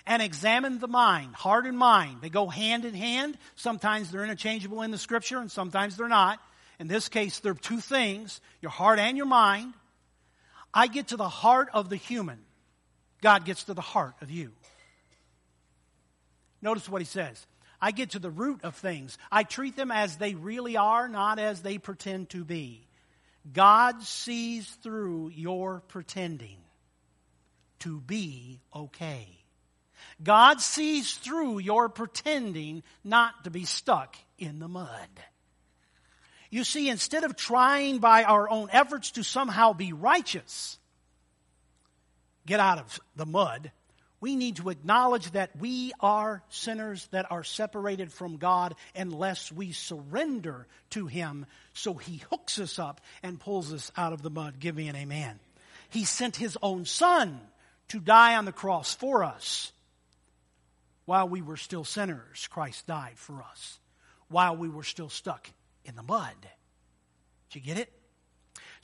and 0.06 0.22
examine 0.22 0.78
the 0.78 0.88
mind, 0.88 1.34
heart 1.34 1.66
and 1.66 1.76
mind. 1.76 2.22
They 2.22 2.30
go 2.30 2.46
hand 2.46 2.86
in 2.86 2.94
hand. 2.94 3.36
Sometimes 3.56 4.10
they're 4.10 4.24
interchangeable 4.24 4.82
in 4.82 4.90
the 4.90 4.98
scripture 4.98 5.38
and 5.38 5.50
sometimes 5.50 5.96
they're 5.98 6.08
not. 6.08 6.40
In 6.78 6.88
this 6.88 7.08
case, 7.08 7.40
they're 7.40 7.54
two 7.54 7.80
things, 7.80 8.40
your 8.62 8.70
heart 8.70 8.98
and 8.98 9.18
your 9.18 9.26
mind. 9.26 9.74
I 10.72 10.86
get 10.86 11.08
to 11.08 11.16
the 11.16 11.28
heart 11.28 11.68
of 11.74 11.90
the 11.90 11.96
human. 11.96 12.45
God 13.22 13.44
gets 13.44 13.64
to 13.64 13.74
the 13.74 13.80
heart 13.80 14.14
of 14.20 14.30
you. 14.30 14.52
Notice 16.62 16.88
what 16.88 17.00
he 17.00 17.06
says. 17.06 17.46
I 17.80 17.90
get 17.90 18.10
to 18.10 18.18
the 18.18 18.30
root 18.30 18.60
of 18.64 18.74
things. 18.74 19.18
I 19.30 19.42
treat 19.42 19.76
them 19.76 19.90
as 19.90 20.16
they 20.16 20.34
really 20.34 20.76
are, 20.76 21.08
not 21.08 21.38
as 21.38 21.60
they 21.60 21.78
pretend 21.78 22.30
to 22.30 22.44
be. 22.44 22.86
God 23.52 24.02
sees 24.02 24.66
through 24.82 25.30
your 25.34 25.80
pretending 25.88 26.56
to 27.80 28.00
be 28.00 28.60
okay. 28.74 29.28
God 30.22 30.60
sees 30.60 31.14
through 31.14 31.58
your 31.58 31.88
pretending 31.88 32.82
not 33.04 33.44
to 33.44 33.50
be 33.50 33.64
stuck 33.64 34.16
in 34.38 34.58
the 34.58 34.68
mud. 34.68 35.08
You 36.50 36.64
see, 36.64 36.88
instead 36.88 37.24
of 37.24 37.36
trying 37.36 37.98
by 37.98 38.24
our 38.24 38.48
own 38.48 38.68
efforts 38.72 39.12
to 39.12 39.22
somehow 39.22 39.72
be 39.72 39.92
righteous, 39.92 40.78
get 42.46 42.60
out 42.60 42.78
of 42.78 43.00
the 43.16 43.26
mud, 43.26 43.72
we 44.20 44.34
need 44.34 44.56
to 44.56 44.70
acknowledge 44.70 45.30
that 45.32 45.56
we 45.58 45.92
are 46.00 46.42
sinners 46.48 47.06
that 47.10 47.30
are 47.30 47.44
separated 47.44 48.10
from 48.10 48.38
God 48.38 48.74
unless 48.94 49.52
we 49.52 49.72
surrender 49.72 50.66
to 50.90 51.06
Him. 51.06 51.46
So 51.74 51.94
He 51.94 52.22
hooks 52.30 52.58
us 52.58 52.78
up 52.78 53.00
and 53.22 53.38
pulls 53.38 53.72
us 53.72 53.92
out 53.96 54.12
of 54.12 54.22
the 54.22 54.30
mud. 54.30 54.58
Give 54.58 54.74
me 54.74 54.88
an 54.88 54.96
amen. 54.96 55.38
He 55.90 56.04
sent 56.04 56.36
His 56.36 56.56
own 56.62 56.86
Son 56.86 57.40
to 57.88 58.00
die 58.00 58.36
on 58.36 58.46
the 58.46 58.52
cross 58.52 58.94
for 58.94 59.22
us. 59.22 59.70
While 61.04 61.28
we 61.28 61.42
were 61.42 61.56
still 61.56 61.84
sinners, 61.84 62.48
Christ 62.50 62.86
died 62.86 63.16
for 63.16 63.42
us. 63.42 63.78
While 64.28 64.56
we 64.56 64.68
were 64.68 64.82
still 64.82 65.08
stuck 65.08 65.48
in 65.84 65.94
the 65.94 66.02
mud. 66.02 66.34
Did 67.50 67.54
you 67.54 67.60
get 67.60 67.78
it? 67.78 67.92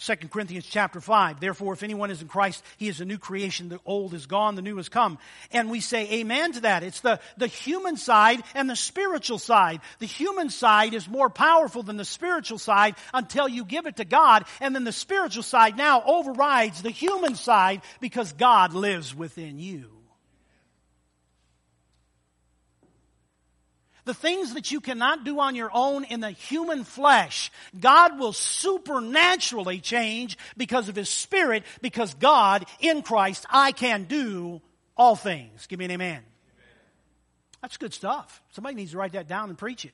2 0.05 0.17
Corinthians 0.29 0.67
chapter 0.69 1.01
5. 1.01 1.39
Therefore, 1.39 1.75
if 1.75 1.85
anyone 1.85 2.11
is 2.11 2.23
in 2.23 2.29
Christ, 2.29 2.65
he 2.77 2.89
is 2.89 3.01
a 3.01 3.05
new 3.05 3.19
creation. 3.19 3.69
The 3.69 3.79
old 3.87 4.15
is 4.15 4.27
gone, 4.27 4.57
the 4.57 4.63
new 4.63 4.77
has 4.79 4.89
come. 4.89 5.19
And 5.53 5.71
we 5.71 5.81
say 5.81 6.21
amen 6.21 6.53
to 6.53 6.61
that. 6.63 6.83
It's 6.83 7.01
the, 7.01 7.21
the 7.37 7.47
human 7.47 7.97
side 7.97 8.43
and 8.55 8.69
the 8.69 8.75
spiritual 8.75 9.39
side. 9.39 9.81
The 10.01 10.07
human 10.07 10.51
side 10.51 10.95
is 10.95 11.09
more 11.09 11.31
powerful 11.31 11.85
than 11.85 11.99
the 11.99 12.05
spiritual 12.05 12.59
side 12.59 12.97
until 13.15 13.49
you 13.49 13.65
give 13.65 13.87
it 13.87 13.97
to 13.97 14.05
God. 14.05 14.45
And 14.61 14.75
then 14.75 14.85
the 14.85 14.93
spiritual 14.93 15.45
side 15.45 15.77
now 15.77 16.03
overrides 16.05 16.83
the 16.83 16.91
human 16.91 17.37
side 17.37 17.83
because 18.01 18.33
God 18.33 18.75
lives 18.75 19.15
within 19.15 19.61
you. 19.61 20.02
The 24.05 24.15
things 24.15 24.55
that 24.55 24.73
you 24.73 24.81
cannot 24.81 25.25
do 25.25 25.39
on 25.39 25.55
your 25.55 25.71
own 25.73 26.05
in 26.05 26.21
the 26.21 26.31
human 26.31 26.83
flesh, 26.83 27.53
God 27.79 28.19
will 28.19 28.33
supernaturally 28.33 29.79
change 29.79 30.37
because 30.57 30.89
of 30.89 30.97
His 30.97 31.09
Spirit, 31.09 31.63
because 31.81 32.15
God, 32.15 32.67
in 32.81 33.03
Christ, 33.03 33.47
I 33.49 33.71
can 33.73 34.05
do 34.05 34.61
all 34.97 35.15
things. 35.15 35.67
Give 35.69 35.79
me 35.79 35.85
an 35.85 35.93
amen. 35.93 36.11
amen. 36.11 36.25
That's 37.61 37.77
good 37.77 37.95
stuff. 37.95 38.43
Somebody 38.51 38.75
needs 38.75 38.91
to 38.91 38.99
write 38.99 39.13
that 39.13 39.29
down 39.29 39.51
and 39.51 39.57
preach 39.57 39.85
it. 39.85 39.93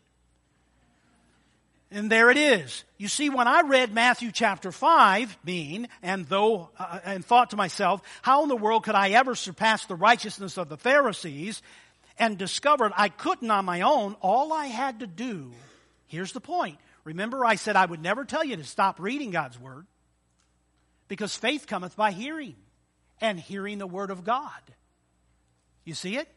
And 1.90 2.10
there 2.12 2.30
it 2.30 2.36
is. 2.36 2.84
You 2.98 3.08
see, 3.08 3.30
when 3.30 3.48
I 3.48 3.62
read 3.62 3.94
Matthew 3.94 4.30
chapter 4.30 4.70
5, 4.70 5.38
being, 5.42 5.88
and 6.02 6.26
though, 6.26 6.68
uh, 6.78 7.00
and 7.02 7.24
thought 7.24 7.50
to 7.50 7.56
myself, 7.56 8.02
how 8.20 8.42
in 8.42 8.48
the 8.48 8.56
world 8.56 8.84
could 8.84 8.94
I 8.94 9.10
ever 9.10 9.34
surpass 9.34 9.86
the 9.86 9.94
righteousness 9.94 10.58
of 10.58 10.68
the 10.68 10.76
Pharisees? 10.76 11.62
And 12.18 12.36
discovered 12.36 12.92
I 12.96 13.08
couldn't 13.08 13.50
on 13.50 13.64
my 13.64 13.82
own, 13.82 14.16
all 14.20 14.52
I 14.52 14.66
had 14.66 15.00
to 15.00 15.06
do, 15.06 15.52
here's 16.06 16.32
the 16.32 16.40
point. 16.40 16.78
Remember, 17.04 17.44
I 17.44 17.54
said 17.54 17.76
I 17.76 17.86
would 17.86 18.02
never 18.02 18.24
tell 18.24 18.44
you 18.44 18.56
to 18.56 18.64
stop 18.64 19.00
reading 19.00 19.30
God's 19.30 19.58
Word 19.58 19.86
because 21.08 21.34
faith 21.34 21.66
cometh 21.66 21.96
by 21.96 22.12
hearing 22.12 22.56
and 23.20 23.38
hearing 23.40 23.78
the 23.78 23.86
Word 23.86 24.10
of 24.10 24.24
God. 24.24 24.60
You 25.84 25.94
see 25.94 26.16
it? 26.16 26.28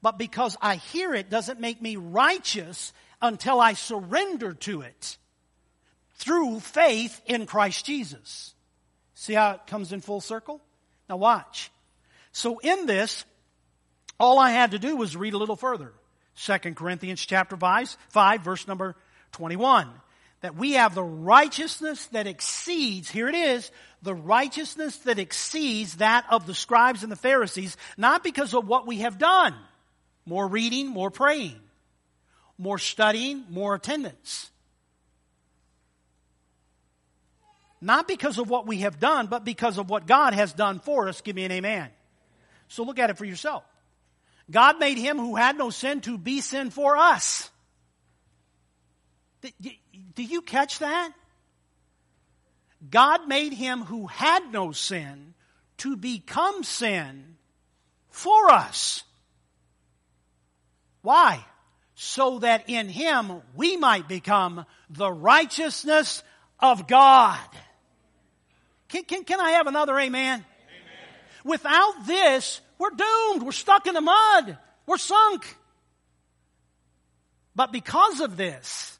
But 0.00 0.18
because 0.18 0.56
I 0.62 0.76
hear 0.76 1.14
it 1.14 1.30
doesn't 1.30 1.58
make 1.58 1.82
me 1.82 1.96
righteous 1.96 2.92
until 3.20 3.60
I 3.60 3.72
surrender 3.72 4.54
to 4.54 4.82
it 4.82 5.18
through 6.14 6.60
faith 6.60 7.20
in 7.26 7.46
Christ 7.46 7.84
Jesus. 7.84 8.54
See 9.14 9.34
how 9.34 9.52
it 9.52 9.66
comes 9.66 9.92
in 9.92 10.00
full 10.00 10.20
circle? 10.20 10.60
Now 11.08 11.16
watch. 11.16 11.72
So 12.30 12.58
in 12.58 12.86
this, 12.86 13.24
all 14.18 14.38
I 14.38 14.50
had 14.50 14.72
to 14.72 14.78
do 14.78 14.96
was 14.96 15.16
read 15.16 15.34
a 15.34 15.38
little 15.38 15.56
further. 15.56 15.92
2 16.44 16.58
Corinthians 16.74 17.24
chapter 17.24 17.56
5, 17.56 17.96
5, 18.10 18.40
verse 18.42 18.68
number 18.68 18.96
21. 19.32 19.88
That 20.40 20.54
we 20.54 20.72
have 20.72 20.94
the 20.94 21.02
righteousness 21.02 22.06
that 22.06 22.28
exceeds, 22.28 23.10
here 23.10 23.28
it 23.28 23.34
is, 23.34 23.70
the 24.02 24.14
righteousness 24.14 24.96
that 24.98 25.18
exceeds 25.18 25.96
that 25.96 26.24
of 26.30 26.46
the 26.46 26.54
scribes 26.54 27.02
and 27.02 27.10
the 27.10 27.16
Pharisees, 27.16 27.76
not 27.96 28.22
because 28.22 28.54
of 28.54 28.68
what 28.68 28.86
we 28.86 28.98
have 28.98 29.18
done. 29.18 29.54
More 30.26 30.46
reading, 30.46 30.88
more 30.88 31.10
praying. 31.10 31.58
More 32.56 32.78
studying, 32.78 33.44
more 33.50 33.74
attendance. 33.74 34.50
Not 37.80 38.08
because 38.08 38.38
of 38.38 38.50
what 38.50 38.66
we 38.66 38.78
have 38.78 38.98
done, 38.98 39.26
but 39.26 39.44
because 39.44 39.78
of 39.78 39.88
what 39.90 40.06
God 40.06 40.34
has 40.34 40.52
done 40.52 40.80
for 40.80 41.08
us. 41.08 41.20
Give 41.20 41.34
me 41.34 41.44
an 41.44 41.52
amen. 41.52 41.88
So 42.68 42.82
look 42.82 42.98
at 42.98 43.10
it 43.10 43.18
for 43.18 43.24
yourself. 43.24 43.64
God 44.50 44.78
made 44.78 44.98
him 44.98 45.18
who 45.18 45.36
had 45.36 45.58
no 45.58 45.70
sin 45.70 46.00
to 46.02 46.16
be 46.16 46.40
sin 46.40 46.70
for 46.70 46.96
us. 46.96 47.50
Do 49.42 50.22
you 50.22 50.42
catch 50.42 50.78
that? 50.78 51.12
God 52.90 53.28
made 53.28 53.52
him 53.52 53.82
who 53.82 54.06
had 54.06 54.52
no 54.52 54.72
sin 54.72 55.34
to 55.78 55.96
become 55.96 56.64
sin 56.64 57.36
for 58.10 58.50
us. 58.50 59.02
Why? 61.02 61.44
So 61.94 62.40
that 62.40 62.68
in 62.68 62.88
him 62.88 63.42
we 63.54 63.76
might 63.76 64.08
become 64.08 64.64
the 64.88 65.10
righteousness 65.10 66.22
of 66.60 66.86
God. 66.86 67.38
Can, 68.88 69.04
can, 69.04 69.24
can 69.24 69.40
I 69.40 69.52
have 69.52 69.66
another 69.66 69.98
amen? 69.98 70.38
amen? 70.38 70.44
Without 71.44 72.06
this, 72.06 72.60
we're 72.78 72.90
doomed. 72.90 73.42
We're 73.42 73.52
stuck 73.52 73.86
in 73.86 73.94
the 73.94 74.00
mud. 74.00 74.58
We're 74.86 74.98
sunk. 74.98 75.56
But 77.54 77.72
because 77.72 78.20
of 78.20 78.36
this, 78.36 78.98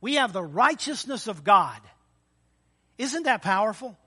we 0.00 0.14
have 0.14 0.32
the 0.32 0.42
righteousness 0.42 1.26
of 1.26 1.42
God. 1.42 1.80
Isn't 2.96 3.24
that 3.24 3.42
powerful? 3.42 3.98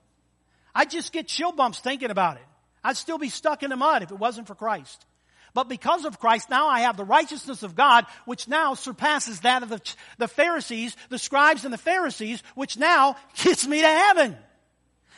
I'd 0.74 0.90
just 0.90 1.12
get 1.12 1.28
chill 1.28 1.52
bumps 1.52 1.78
thinking 1.78 2.10
about 2.10 2.36
it. 2.36 2.42
I'd 2.82 2.96
still 2.96 3.18
be 3.18 3.28
stuck 3.28 3.62
in 3.62 3.70
the 3.70 3.76
mud 3.76 4.02
if 4.02 4.10
it 4.10 4.18
wasn't 4.18 4.46
for 4.46 4.54
Christ. 4.54 5.04
But 5.52 5.68
because 5.68 6.04
of 6.04 6.20
Christ, 6.20 6.50
now 6.50 6.68
I 6.68 6.80
have 6.80 6.96
the 6.96 7.04
righteousness 7.04 7.62
of 7.62 7.74
God, 7.74 8.06
which 8.24 8.48
now 8.48 8.74
surpasses 8.74 9.40
that 9.40 9.62
of 9.62 9.68
the, 9.68 9.80
the 10.18 10.28
Pharisees, 10.28 10.96
the 11.08 11.18
scribes 11.18 11.64
and 11.64 11.72
the 11.72 11.78
Pharisees, 11.78 12.42
which 12.54 12.76
now 12.76 13.16
gets 13.42 13.66
me 13.66 13.80
to 13.80 13.86
heaven. 13.86 14.36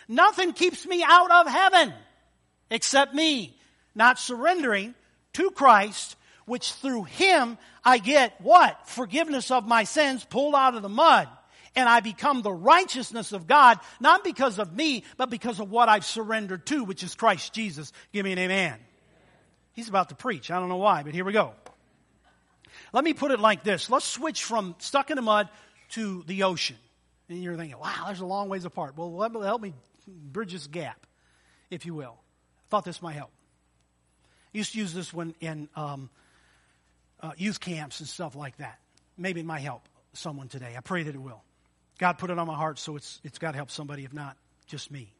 Nothing 0.08 0.52
keeps 0.52 0.84
me 0.86 1.04
out 1.06 1.30
of 1.30 1.52
heaven 1.52 1.92
except 2.70 3.14
me 3.14 3.56
not 3.94 4.18
surrendering 4.18 4.94
to 5.34 5.50
Christ, 5.50 6.16
which 6.46 6.72
through 6.72 7.04
Him 7.04 7.58
I 7.84 7.98
get 7.98 8.40
what? 8.40 8.88
Forgiveness 8.88 9.50
of 9.50 9.66
my 9.66 9.84
sins 9.84 10.24
pulled 10.24 10.54
out 10.54 10.74
of 10.74 10.82
the 10.82 10.88
mud. 10.88 11.28
And 11.76 11.88
I 11.88 12.00
become 12.00 12.42
the 12.42 12.52
righteousness 12.52 13.30
of 13.30 13.46
God, 13.46 13.78
not 14.00 14.24
because 14.24 14.58
of 14.58 14.74
me, 14.74 15.04
but 15.16 15.30
because 15.30 15.60
of 15.60 15.70
what 15.70 15.88
I've 15.88 16.04
surrendered 16.04 16.66
to, 16.66 16.82
which 16.82 17.04
is 17.04 17.14
Christ 17.14 17.52
Jesus. 17.52 17.92
Give 18.12 18.24
me 18.24 18.32
an 18.32 18.38
amen. 18.38 18.76
He's 19.72 19.88
about 19.88 20.08
to 20.08 20.16
preach. 20.16 20.50
I 20.50 20.58
don't 20.58 20.68
know 20.68 20.78
why, 20.78 21.04
but 21.04 21.14
here 21.14 21.24
we 21.24 21.32
go. 21.32 21.54
Let 22.92 23.04
me 23.04 23.14
put 23.14 23.30
it 23.30 23.38
like 23.38 23.62
this. 23.62 23.88
Let's 23.88 24.04
switch 24.04 24.42
from 24.42 24.74
stuck 24.78 25.10
in 25.10 25.16
the 25.16 25.22
mud 25.22 25.48
to 25.90 26.24
the 26.26 26.42
ocean. 26.42 26.76
And 27.28 27.40
you're 27.40 27.56
thinking, 27.56 27.78
wow, 27.78 28.06
there's 28.06 28.20
a 28.20 28.26
long 28.26 28.48
ways 28.48 28.64
apart. 28.64 28.94
Well, 28.96 29.20
help 29.40 29.62
me 29.62 29.72
bridge 30.08 30.52
this 30.52 30.66
gap, 30.66 31.06
if 31.70 31.86
you 31.86 31.94
will. 31.94 32.18
Thought 32.70 32.84
this 32.84 33.02
might 33.02 33.14
help. 33.14 33.30
I 34.54 34.58
used 34.58 34.72
to 34.72 34.78
use 34.78 34.94
this 34.94 35.12
one 35.12 35.34
in 35.40 35.68
um, 35.76 36.10
uh, 37.20 37.32
youth 37.36 37.60
camps 37.60 38.00
and 38.00 38.08
stuff 38.08 38.34
like 38.34 38.56
that. 38.58 38.78
Maybe 39.18 39.40
it 39.40 39.46
might 39.46 39.60
help 39.60 39.82
someone 40.12 40.48
today. 40.48 40.74
I 40.76 40.80
pray 40.80 41.02
that 41.02 41.14
it 41.14 41.20
will. 41.20 41.42
God 41.98 42.18
put 42.18 42.30
it 42.30 42.38
on 42.38 42.46
my 42.46 42.54
heart, 42.54 42.78
so 42.78 42.96
it's, 42.96 43.20
it's 43.22 43.38
got 43.38 43.52
to 43.52 43.56
help 43.56 43.70
somebody, 43.70 44.04
if 44.04 44.12
not 44.12 44.36
just 44.66 44.90
me. 44.90 45.12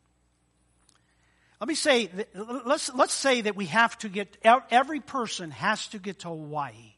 Let 1.61 1.69
me 1.69 1.75
say, 1.75 2.07
that, 2.07 2.67
let's, 2.67 2.93
let's 2.95 3.13
say 3.13 3.43
that 3.43 3.55
we 3.55 3.67
have 3.67 3.99
to 3.99 4.09
get, 4.09 4.39
out 4.45 4.65
every 4.71 5.01
person 5.01 5.51
has 5.51 5.87
to 5.89 5.99
get 5.99 6.21
to 6.21 6.29
Hawaii, 6.29 6.95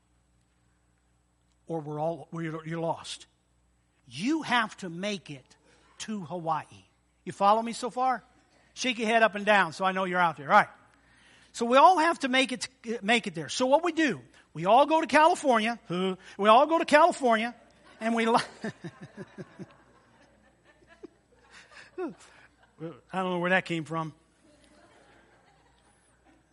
or 1.67 1.81
we're 1.81 1.99
all, 1.99 2.29
we're, 2.31 2.65
you're 2.65 2.81
lost. 2.81 3.27
You 4.07 4.43
have 4.43 4.77
to 4.79 4.89
make 4.89 5.31
it 5.31 5.57
to 6.01 6.21
Hawaii. 6.21 6.65
You 7.25 7.33
follow 7.33 7.61
me 7.61 7.73
so 7.73 7.91
far? 7.91 8.23
Shake 8.75 8.99
your 8.99 9.09
head 9.09 9.23
up 9.23 9.35
and 9.35 9.45
down 9.45 9.73
so 9.73 9.85
I 9.85 9.93
know 9.93 10.05
you're 10.05 10.21
out 10.21 10.37
there. 10.37 10.51
All 10.51 10.59
right. 10.59 10.69
So 11.53 11.67
we 11.67 11.77
all 11.77 11.99
have 11.99 12.19
to 12.21 12.29
make 12.29 12.53
it, 12.53 12.69
make 13.03 13.27
it 13.27 13.35
there. 13.35 13.49
So 13.49 13.67
what 13.67 13.85
we 13.85 13.93
do, 13.93 14.21
we 14.55 14.65
all 14.65 14.87
go 14.87 15.01
to 15.01 15.07
California. 15.07 15.79
We 16.39 16.49
all 16.49 16.67
go 16.67 16.79
to 16.79 16.85
California 16.85 17.55
and 18.01 18.15
we, 18.15 18.27
I 18.27 18.41
don't 21.99 22.15
know 23.13 23.39
where 23.39 23.51
that 23.51 23.65
came 23.65 23.85
from. 23.85 24.13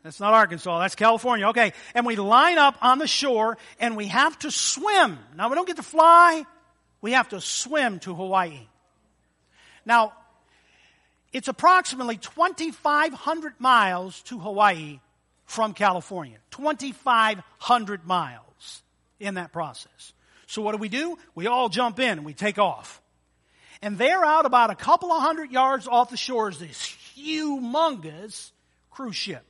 That's 0.04 0.20
not 0.20 0.34
Arkansas, 0.34 0.80
that's 0.80 0.96
California. 0.96 1.48
Okay. 1.50 1.74
And 1.94 2.06
we 2.06 2.16
line 2.16 2.58
up 2.58 2.78
on 2.82 3.00
the 3.00 3.08
shore 3.08 3.58
and 3.80 3.98
we 3.98 4.08
have 4.08 4.38
to 4.40 4.52
swim. 4.52 5.18
Now 5.36 5.50
we 5.50 5.56
don't 5.56 5.68
get 5.68 5.78
to 5.78 5.84
fly. 5.84 6.46
We 7.02 7.14
have 7.14 7.30
to 7.30 7.42
swim 7.42 8.00
to 8.00 8.14
Hawaii. 8.14 8.68
Now, 9.86 10.14
it's 11.32 11.48
approximately 11.48 12.18
2,500 12.18 13.54
miles 13.60 14.22
to 14.24 14.40
Hawaii 14.40 15.00
from 15.46 15.74
California. 15.74 16.38
2,500 16.52 18.06
miles 18.06 18.84
in 19.20 19.36
that 19.36 19.52
process. 19.52 20.14
So 20.48 20.62
what 20.62 20.72
do 20.72 20.78
we 20.78 20.90
do? 20.90 21.18
We 21.36 21.48
all 21.48 21.70
jump 21.70 22.00
in 22.00 22.18
and 22.18 22.26
we 22.26 22.34
take 22.34 22.58
off. 22.58 23.02
And 23.82 23.98
they're 23.98 24.26
out 24.26 24.46
about 24.46 24.72
a 24.72 24.76
couple 24.76 25.12
of 25.12 25.22
hundred 25.22 25.52
yards 25.52 25.88
off 25.88 26.10
the 26.10 26.18
shore 26.18 26.50
is 26.50 26.60
this 26.60 26.96
humongous 27.16 28.52
cruise 28.90 29.16
ship 29.16 29.46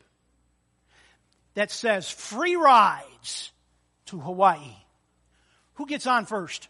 that 1.55 1.71
says 1.71 2.09
free 2.09 2.55
rides 2.55 3.51
to 4.07 4.19
Hawaii. 4.19 4.75
Who 5.75 5.85
gets 5.87 6.05
on 6.05 6.25
first? 6.25 6.67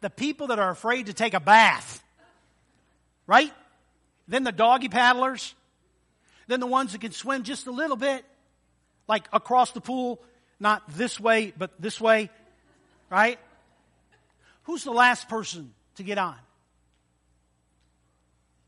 The 0.00 0.10
people 0.10 0.46
that 0.46 0.58
are 0.58 0.70
afraid 0.70 1.06
to 1.06 1.12
take 1.12 1.34
a 1.34 1.40
bath 1.40 2.02
right? 3.28 3.52
Then 4.26 4.42
the 4.42 4.50
doggy 4.50 4.88
paddlers. 4.88 5.54
Then 6.48 6.58
the 6.58 6.66
ones 6.66 6.92
that 6.92 7.02
can 7.02 7.12
swim 7.12 7.44
just 7.44 7.68
a 7.68 7.70
little 7.70 7.96
bit, 7.96 8.24
like 9.06 9.28
across 9.32 9.70
the 9.70 9.80
pool, 9.80 10.20
not 10.58 10.82
this 10.96 11.20
way, 11.20 11.52
but 11.56 11.80
this 11.80 12.00
way, 12.00 12.30
right? 13.10 13.38
Who's 14.64 14.82
the 14.82 14.90
last 14.90 15.28
person 15.28 15.72
to 15.96 16.02
get 16.02 16.18
on? 16.18 16.36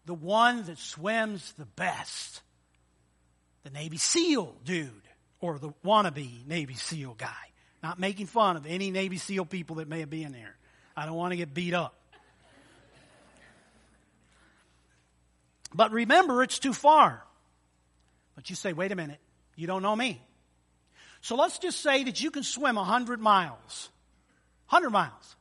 The 0.04 0.14
one 0.14 0.64
that 0.64 0.78
swims 0.78 1.52
the 1.58 1.66
best. 1.66 2.42
The 3.62 3.70
Navy 3.70 3.98
SEAL 3.98 4.54
dude, 4.64 4.90
or 5.40 5.58
the 5.58 5.70
wannabe 5.84 6.46
Navy 6.46 6.74
SEAL 6.74 7.14
guy. 7.14 7.28
Not 7.82 7.98
making 7.98 8.26
fun 8.26 8.56
of 8.56 8.66
any 8.66 8.90
Navy 8.90 9.18
SEAL 9.18 9.46
people 9.46 9.76
that 9.76 9.88
may 9.88 10.00
have 10.00 10.10
been 10.10 10.32
there. 10.32 10.56
I 10.96 11.06
don't 11.06 11.14
want 11.14 11.32
to 11.32 11.36
get 11.36 11.54
beat 11.54 11.74
up. 11.74 11.99
But 15.74 15.92
remember, 15.92 16.42
it's 16.42 16.58
too 16.58 16.72
far. 16.72 17.22
But 18.34 18.50
you 18.50 18.56
say, 18.56 18.72
wait 18.72 18.92
a 18.92 18.96
minute, 18.96 19.20
you 19.56 19.66
don't 19.66 19.82
know 19.82 19.94
me. 19.94 20.20
So 21.20 21.36
let's 21.36 21.58
just 21.58 21.80
say 21.80 22.04
that 22.04 22.22
you 22.22 22.30
can 22.30 22.42
swim 22.42 22.76
100 22.76 23.20
miles. 23.20 23.90
100 24.68 24.90
miles. 24.90 25.36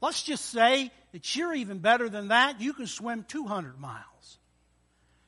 Let's 0.00 0.22
just 0.22 0.46
say 0.46 0.90
that 1.12 1.36
you're 1.36 1.54
even 1.54 1.78
better 1.78 2.08
than 2.08 2.28
that. 2.28 2.60
You 2.60 2.72
can 2.72 2.86
swim 2.86 3.24
200 3.28 3.78
miles. 3.78 4.04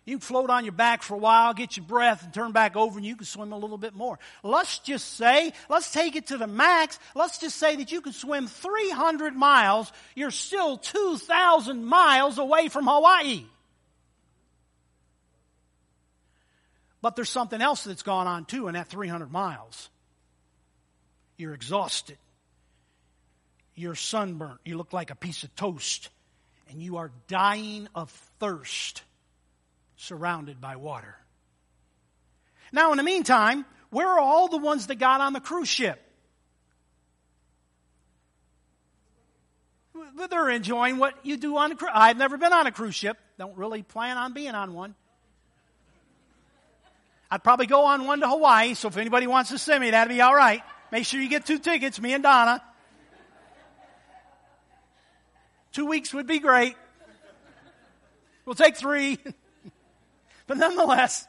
You 0.05 0.17
can 0.17 0.21
float 0.21 0.51
on 0.51 0.65
your 0.65 0.73
back 0.73 1.03
for 1.03 1.15
a 1.15 1.19
while, 1.19 1.55
get 1.55 1.77
your 1.77 1.87
breath, 1.87 2.25
and 2.25 2.35
turn 2.35 2.51
back 2.51 2.75
over, 2.75 2.99
and 2.99 3.07
you 3.07 3.15
can 3.15 3.25
swim 3.25 3.53
a 3.53 3.59
little 3.59 3.79
bit 3.79 3.95
more. 3.95 4.19
Let's 4.43 4.81
just 4.81 5.17
say, 5.17 5.53
let's 5.69 5.93
take 5.93 6.17
it 6.17 6.29
to 6.29 6.39
the 6.39 6.49
max. 6.49 6.99
Let's 7.15 7.39
just 7.39 7.57
say 7.57 7.77
that 7.77 7.93
you 7.93 8.01
can 8.01 8.13
swim 8.13 8.49
300 8.49 9.37
miles. 9.37 9.93
You're 10.17 10.33
still 10.33 10.77
2,000 10.77 11.85
miles 11.85 12.39
away 12.39 12.69
from 12.69 12.87
Hawaii. 12.89 13.45
But 17.01 17.15
there's 17.15 17.31
something 17.31 17.61
else 17.61 17.85
that's 17.85 18.03
gone 18.03 18.27
on 18.27 18.45
too 18.45 18.67
in 18.67 18.75
that 18.75 18.89
300 18.89 19.31
miles. 19.31 19.89
You're 21.37 21.55
exhausted. 21.55 22.19
You're 23.77 23.95
sunburnt. 23.95 24.61
You 24.65 24.77
look 24.77 24.93
like 24.93 25.11
a 25.11 25.17
piece 25.17 25.45
of 25.45 25.55
toast. 25.55 26.11
And 26.71 26.83
you 26.83 26.97
are 26.97 27.11
dying 27.29 27.89
of 27.95 28.11
thirst 28.41 29.03
surrounded 30.03 30.61
by 30.61 30.77
water. 30.77 31.17
Now, 32.73 32.91
in 32.91 32.97
the 32.97 33.05
meantime, 33.05 33.65
where 33.91 34.09
are 34.09 34.19
all 34.19 34.49
the 34.49 34.59
ones 34.59 34.89
that 34.89 34.97
got 34.97 35.21
on 35.21 35.33
the 35.33 35.41
cruise 35.41 35.69
ship? 35.69 36.01
They're 40.31 40.51
enjoying 40.51 40.99
what 40.99 41.15
you 41.25 41.37
do 41.37 41.57
on 41.57 41.73
a 41.73 41.77
cruise. 41.77 41.93
I've 41.95 42.17
never 42.17 42.37
been 42.37 42.53
on 42.53 42.67
a 42.67 42.73
cruise 42.73 42.95
ship. 42.95 43.17
Don't 43.39 43.57
really 43.57 43.83
plan 43.83 44.17
on 44.17 44.33
being 44.33 44.55
on 44.55 44.75
one. 44.75 44.95
I'd 47.31 47.45
probably 47.45 47.67
go 47.67 47.85
on 47.85 48.07
one 48.07 48.21
to 48.21 48.29
Hawaii, 48.29 48.75
so 48.75 48.89
if 48.89 48.97
anybody 48.97 49.27
wants 49.27 49.51
to 49.51 49.59
send 49.59 49.81
me, 49.81 49.91
that'd 49.91 50.15
be 50.15 50.21
all 50.21 50.35
right. 50.35 50.63
Make 50.91 51.07
sure 51.07 51.21
you 51.21 51.29
get 51.29 51.47
two 51.47 51.59
tickets, 51.59 52.01
me 52.01 52.13
and 52.13 52.23
Donna. 52.23 52.63
Two 55.73 55.87
weeks 55.87 56.13
would 56.13 56.27
be 56.27 56.41
great. 56.41 56.77
We'll 58.45 58.55
take 58.55 58.77
three. 58.77 59.19
but 60.47 60.57
nonetheless, 60.57 61.27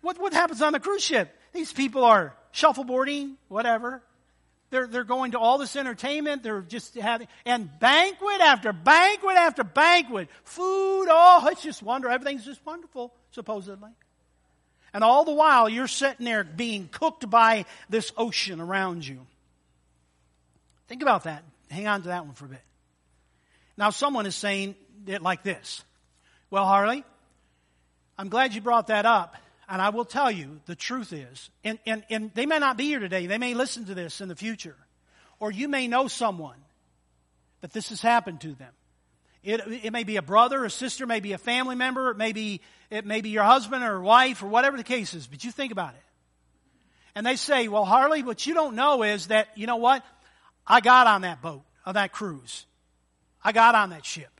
what, 0.00 0.18
what 0.18 0.32
happens 0.32 0.62
on 0.62 0.72
the 0.72 0.80
cruise 0.80 1.02
ship? 1.02 1.34
These 1.52 1.72
people 1.72 2.04
are 2.04 2.34
shuffleboarding, 2.52 3.34
whatever. 3.48 4.02
They're, 4.70 4.86
they're 4.86 5.04
going 5.04 5.32
to 5.32 5.38
all 5.38 5.56
this 5.58 5.76
entertainment. 5.76 6.42
They're 6.42 6.60
just 6.60 6.94
having, 6.94 7.28
and 7.46 7.70
banquet 7.80 8.40
after 8.40 8.72
banquet 8.72 9.36
after 9.36 9.64
banquet. 9.64 10.28
Food, 10.44 11.06
oh, 11.08 11.48
it's 11.50 11.62
just 11.62 11.82
wonderful. 11.82 12.14
Everything's 12.14 12.44
just 12.44 12.64
wonderful, 12.66 13.14
supposedly. 13.30 13.90
And 14.92 15.02
all 15.02 15.24
the 15.24 15.32
while, 15.32 15.68
you're 15.68 15.86
sitting 15.86 16.24
there 16.24 16.44
being 16.44 16.88
cooked 16.88 17.28
by 17.28 17.64
this 17.88 18.12
ocean 18.16 18.60
around 18.60 19.06
you. 19.06 19.26
Think 20.88 21.02
about 21.02 21.24
that. 21.24 21.44
Hang 21.70 21.86
on 21.86 22.02
to 22.02 22.08
that 22.08 22.24
one 22.24 22.34
for 22.34 22.46
a 22.46 22.48
bit. 22.48 22.62
Now, 23.76 23.90
someone 23.90 24.26
is 24.26 24.34
saying 24.34 24.74
it 25.06 25.22
like 25.22 25.42
this 25.42 25.84
Well, 26.50 26.66
Harley, 26.66 27.04
I'm 28.18 28.28
glad 28.28 28.54
you 28.54 28.60
brought 28.60 28.88
that 28.88 29.06
up. 29.06 29.36
And 29.68 29.82
I 29.82 29.90
will 29.90 30.06
tell 30.06 30.30
you, 30.30 30.60
the 30.64 30.74
truth 30.74 31.12
is, 31.12 31.50
and, 31.62 31.78
and, 31.84 32.02
and 32.08 32.32
they 32.34 32.46
may 32.46 32.58
not 32.58 32.78
be 32.78 32.84
here 32.84 33.00
today, 33.00 33.26
they 33.26 33.36
may 33.36 33.52
listen 33.52 33.84
to 33.84 33.94
this 33.94 34.22
in 34.22 34.28
the 34.28 34.34
future. 34.34 34.76
Or 35.40 35.50
you 35.50 35.68
may 35.68 35.88
know 35.88 36.08
someone 36.08 36.56
that 37.60 37.72
this 37.72 37.90
has 37.90 38.00
happened 38.00 38.40
to 38.40 38.54
them. 38.54 38.72
It, 39.44 39.60
it 39.84 39.92
may 39.92 40.04
be 40.04 40.16
a 40.16 40.22
brother, 40.22 40.64
a 40.64 40.70
sister, 40.70 41.06
maybe 41.06 41.32
a 41.32 41.38
family 41.38 41.76
member, 41.76 42.10
it 42.10 42.16
may 42.16 42.32
be, 42.32 42.62
it 42.90 43.04
may 43.04 43.20
be 43.20 43.28
your 43.28 43.44
husband 43.44 43.84
or 43.84 44.00
wife 44.00 44.42
or 44.42 44.48
whatever 44.48 44.76
the 44.76 44.84
case 44.84 45.12
is, 45.14 45.26
but 45.26 45.44
you 45.44 45.52
think 45.52 45.70
about 45.70 45.94
it. 45.94 46.02
And 47.14 47.26
they 47.26 47.36
say, 47.36 47.68
well, 47.68 47.84
Harley, 47.84 48.22
what 48.22 48.46
you 48.46 48.54
don't 48.54 48.74
know 48.74 49.02
is 49.02 49.26
that, 49.26 49.48
you 49.54 49.66
know 49.66 49.76
what? 49.76 50.04
I 50.66 50.80
got 50.80 51.06
on 51.06 51.22
that 51.22 51.42
boat, 51.42 51.62
on 51.84 51.94
that 51.94 52.12
cruise. 52.12 52.64
I 53.42 53.52
got 53.52 53.74
on 53.74 53.90
that 53.90 54.04
ship. 54.04 54.37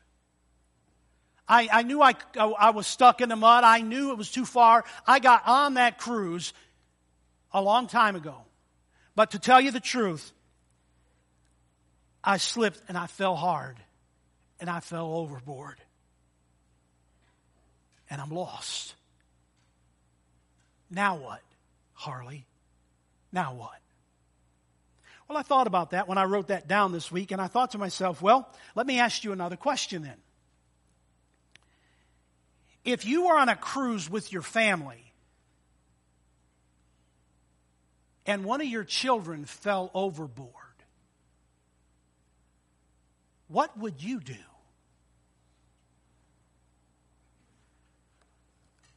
I, 1.48 1.68
I 1.72 1.82
knew 1.82 2.02
I, 2.02 2.14
I 2.37 2.70
was 2.70 2.87
stuck 2.87 3.20
in 3.20 3.28
the 3.28 3.37
mud. 3.37 3.64
I 3.64 3.80
knew 3.80 4.11
it 4.11 4.18
was 4.18 4.30
too 4.30 4.44
far. 4.44 4.84
I 5.06 5.18
got 5.18 5.42
on 5.46 5.74
that 5.74 5.98
cruise 5.98 6.52
a 7.52 7.62
long 7.62 7.87
time 7.87 8.16
ago. 8.16 8.37
But 9.14 9.30
to 9.30 9.38
tell 9.38 9.61
you 9.61 9.70
the 9.70 9.80
truth, 9.80 10.32
I 12.22 12.37
slipped 12.37 12.82
and 12.88 12.98
I 12.98 13.06
fell 13.06 13.34
hard 13.34 13.76
and 14.61 14.68
I 14.68 14.80
fell 14.80 15.14
overboard. 15.14 15.78
And 18.11 18.20
I'm 18.20 18.30
lost. 18.30 18.94
Now 20.90 21.16
what, 21.16 21.40
Harley? 21.94 22.46
Now 23.32 23.54
what? 23.54 23.78
Well, 25.28 25.37
I 25.37 25.42
thought 25.42 25.66
about 25.66 25.90
that 25.90 26.08
when 26.08 26.16
I 26.16 26.24
wrote 26.24 26.48
that 26.48 26.66
down 26.66 26.92
this 26.92 27.12
week, 27.12 27.32
and 27.32 27.40
I 27.40 27.48
thought 27.48 27.72
to 27.72 27.78
myself, 27.78 28.22
well, 28.22 28.50
let 28.74 28.87
me 28.87 28.98
ask 28.98 29.24
you 29.24 29.32
another 29.32 29.56
question 29.56 30.02
then. 30.02 30.16
If 32.88 33.05
you 33.05 33.27
were 33.27 33.38
on 33.38 33.51
a 33.51 33.55
cruise 33.55 34.09
with 34.09 34.33
your 34.33 34.40
family 34.40 35.12
and 38.24 38.46
one 38.46 38.62
of 38.62 38.66
your 38.66 38.83
children 38.83 39.44
fell 39.44 39.90
overboard, 39.92 40.55
what 43.48 43.79
would 43.79 44.03
you 44.03 44.20
do? 44.20 44.33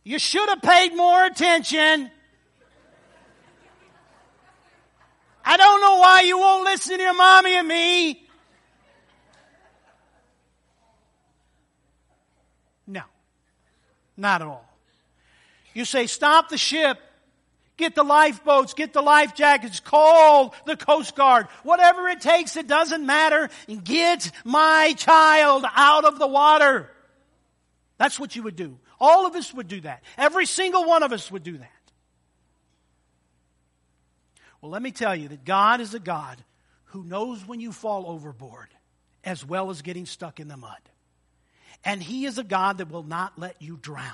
You 0.06 0.20
should 0.20 0.48
have 0.48 0.62
paid 0.62 0.96
more 0.96 1.26
attention. 1.26 2.10
I 5.44 5.58
don't 5.58 5.82
know 5.82 5.98
why 5.98 6.22
you 6.22 6.40
won't 6.40 6.64
listen 6.64 6.96
to 6.96 7.04
your 7.04 7.14
mommy 7.14 7.56
and 7.58 7.68
me. 7.68 8.26
No. 12.88 13.04
Not 14.22 14.44
at 14.44 14.48
all. 14.48 14.64
You 15.74 15.84
say, 15.84 16.06
stop 16.06 16.50
the 16.50 16.58
ship. 16.58 17.00
Get 17.78 17.96
the 17.96 18.04
lifeboats, 18.04 18.76
get 18.76 18.94
the 18.94 19.02
life 19.02 19.34
jackets, 19.34 19.80
call 19.80 20.54
the 20.68 20.78
Coast 20.78 21.16
Guard. 21.16 21.48
Whatever 21.64 22.08
it 22.10 22.22
takes, 22.22 22.56
it 22.56 22.68
doesn't 22.68 23.04
matter. 23.04 23.50
Get 23.84 24.32
my 24.46 24.94
child 24.98 25.66
out 25.74 26.06
of 26.06 26.20
the 26.20 26.28
water. 26.28 26.92
That's 27.98 28.20
what 28.20 28.36
you 28.36 28.44
would 28.44 28.56
do. 28.56 28.78
All 29.00 29.26
of 29.26 29.34
us 29.34 29.52
would 29.52 29.68
do 29.68 29.82
that. 29.82 30.04
Every 30.16 30.46
single 30.46 30.86
one 30.86 31.02
of 31.02 31.12
us 31.12 31.32
would 31.32 31.42
do 31.42 31.58
that. 31.58 31.72
Well, 34.62 34.70
let 34.70 34.84
me 34.84 34.92
tell 34.92 35.16
you 35.16 35.30
that 35.30 35.44
God 35.44 35.82
is 35.82 35.96
a 35.96 36.00
God 36.00 36.38
who 36.86 37.04
knows 37.04 37.48
when 37.48 37.60
you 37.60 37.72
fall 37.72 38.06
overboard 38.06 38.70
as 39.24 39.44
well 39.44 39.72
as 39.72 39.82
getting 39.82 40.06
stuck 40.06 40.40
in 40.40 40.48
the 40.48 40.58
mud. 40.58 40.78
And 41.84 42.02
He 42.02 42.26
is 42.26 42.38
a 42.38 42.44
God 42.44 42.78
that 42.78 42.92
will 42.92 43.04
not 43.04 43.38
let 43.40 43.62
you 43.62 43.78
drown. 43.78 44.14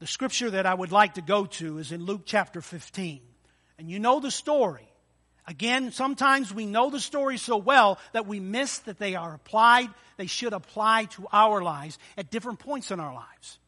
The 0.00 0.06
scripture 0.06 0.50
that 0.50 0.66
I 0.66 0.74
would 0.74 0.92
like 0.92 1.14
to 1.14 1.22
go 1.22 1.46
to 1.46 1.78
is 1.78 1.90
in 1.90 2.04
Luke 2.04 2.22
chapter 2.24 2.60
15. 2.60 3.20
And 3.78 3.90
you 3.90 3.98
know 3.98 4.20
the 4.20 4.30
story. 4.30 4.88
Again, 5.46 5.92
sometimes 5.92 6.52
we 6.52 6.66
know 6.66 6.90
the 6.90 7.00
story 7.00 7.38
so 7.38 7.56
well 7.56 7.98
that 8.12 8.26
we 8.26 8.38
miss 8.38 8.78
that 8.80 8.98
they 8.98 9.14
are 9.14 9.34
applied, 9.34 9.88
they 10.18 10.26
should 10.26 10.52
apply 10.52 11.06
to 11.06 11.26
our 11.32 11.62
lives 11.62 11.98
at 12.16 12.30
different 12.30 12.58
points 12.58 12.90
in 12.90 13.00
our 13.00 13.14
lives. 13.14 13.58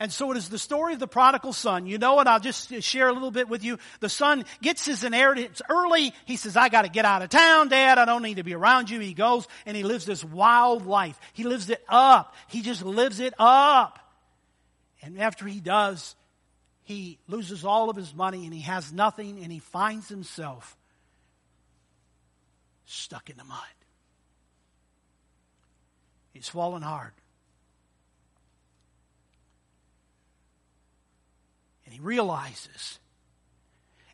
And 0.00 0.10
so 0.10 0.32
it 0.32 0.38
is 0.38 0.48
the 0.48 0.58
story 0.58 0.94
of 0.94 0.98
the 0.98 1.06
prodigal 1.06 1.52
son. 1.52 1.86
You 1.86 1.98
know 1.98 2.14
what? 2.14 2.26
I'll 2.26 2.40
just 2.40 2.72
share 2.82 3.08
a 3.08 3.12
little 3.12 3.30
bit 3.30 3.50
with 3.50 3.62
you. 3.62 3.78
The 4.00 4.08
son 4.08 4.46
gets 4.62 4.86
his 4.86 5.04
inheritance 5.04 5.60
early. 5.68 6.14
He 6.24 6.36
says, 6.36 6.56
I 6.56 6.70
got 6.70 6.82
to 6.82 6.88
get 6.88 7.04
out 7.04 7.20
of 7.20 7.28
town, 7.28 7.68
dad. 7.68 7.98
I 7.98 8.06
don't 8.06 8.22
need 8.22 8.38
to 8.38 8.42
be 8.42 8.54
around 8.54 8.88
you. 8.88 8.98
He 8.98 9.12
goes 9.12 9.46
and 9.66 9.76
he 9.76 9.82
lives 9.82 10.06
this 10.06 10.24
wild 10.24 10.86
life. 10.86 11.20
He 11.34 11.44
lives 11.44 11.68
it 11.68 11.84
up. 11.86 12.34
He 12.48 12.62
just 12.62 12.82
lives 12.82 13.20
it 13.20 13.34
up. 13.38 13.98
And 15.02 15.20
after 15.20 15.46
he 15.46 15.60
does, 15.60 16.16
he 16.84 17.18
loses 17.28 17.66
all 17.66 17.90
of 17.90 17.96
his 17.96 18.14
money 18.14 18.46
and 18.46 18.54
he 18.54 18.62
has 18.62 18.94
nothing 18.94 19.38
and 19.42 19.52
he 19.52 19.58
finds 19.58 20.08
himself 20.08 20.78
stuck 22.86 23.28
in 23.28 23.36
the 23.36 23.44
mud. 23.44 23.58
He's 26.32 26.48
fallen 26.48 26.80
hard. 26.80 27.12
And 31.90 31.98
he 31.98 32.06
realizes. 32.06 33.00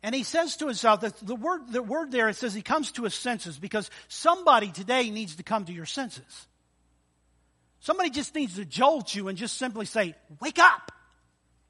And 0.01 0.15
he 0.15 0.23
says 0.23 0.57
to 0.57 0.65
himself 0.65 1.01
that 1.01 1.15
the 1.17 1.35
word, 1.35 1.71
the 1.71 1.83
word 1.83 2.11
there, 2.11 2.27
it 2.27 2.35
says 2.35 2.55
he 2.55 2.63
comes 2.63 2.91
to 2.93 3.03
his 3.03 3.13
senses 3.13 3.59
because 3.59 3.91
somebody 4.07 4.71
today 4.71 5.11
needs 5.11 5.35
to 5.35 5.43
come 5.43 5.65
to 5.65 5.71
your 5.71 5.85
senses. 5.85 6.47
Somebody 7.81 8.09
just 8.09 8.33
needs 8.33 8.55
to 8.55 8.65
jolt 8.65 9.13
you 9.13 9.27
and 9.27 9.37
just 9.37 9.59
simply 9.59 9.85
say, 9.85 10.15
Wake 10.41 10.57
up! 10.57 10.91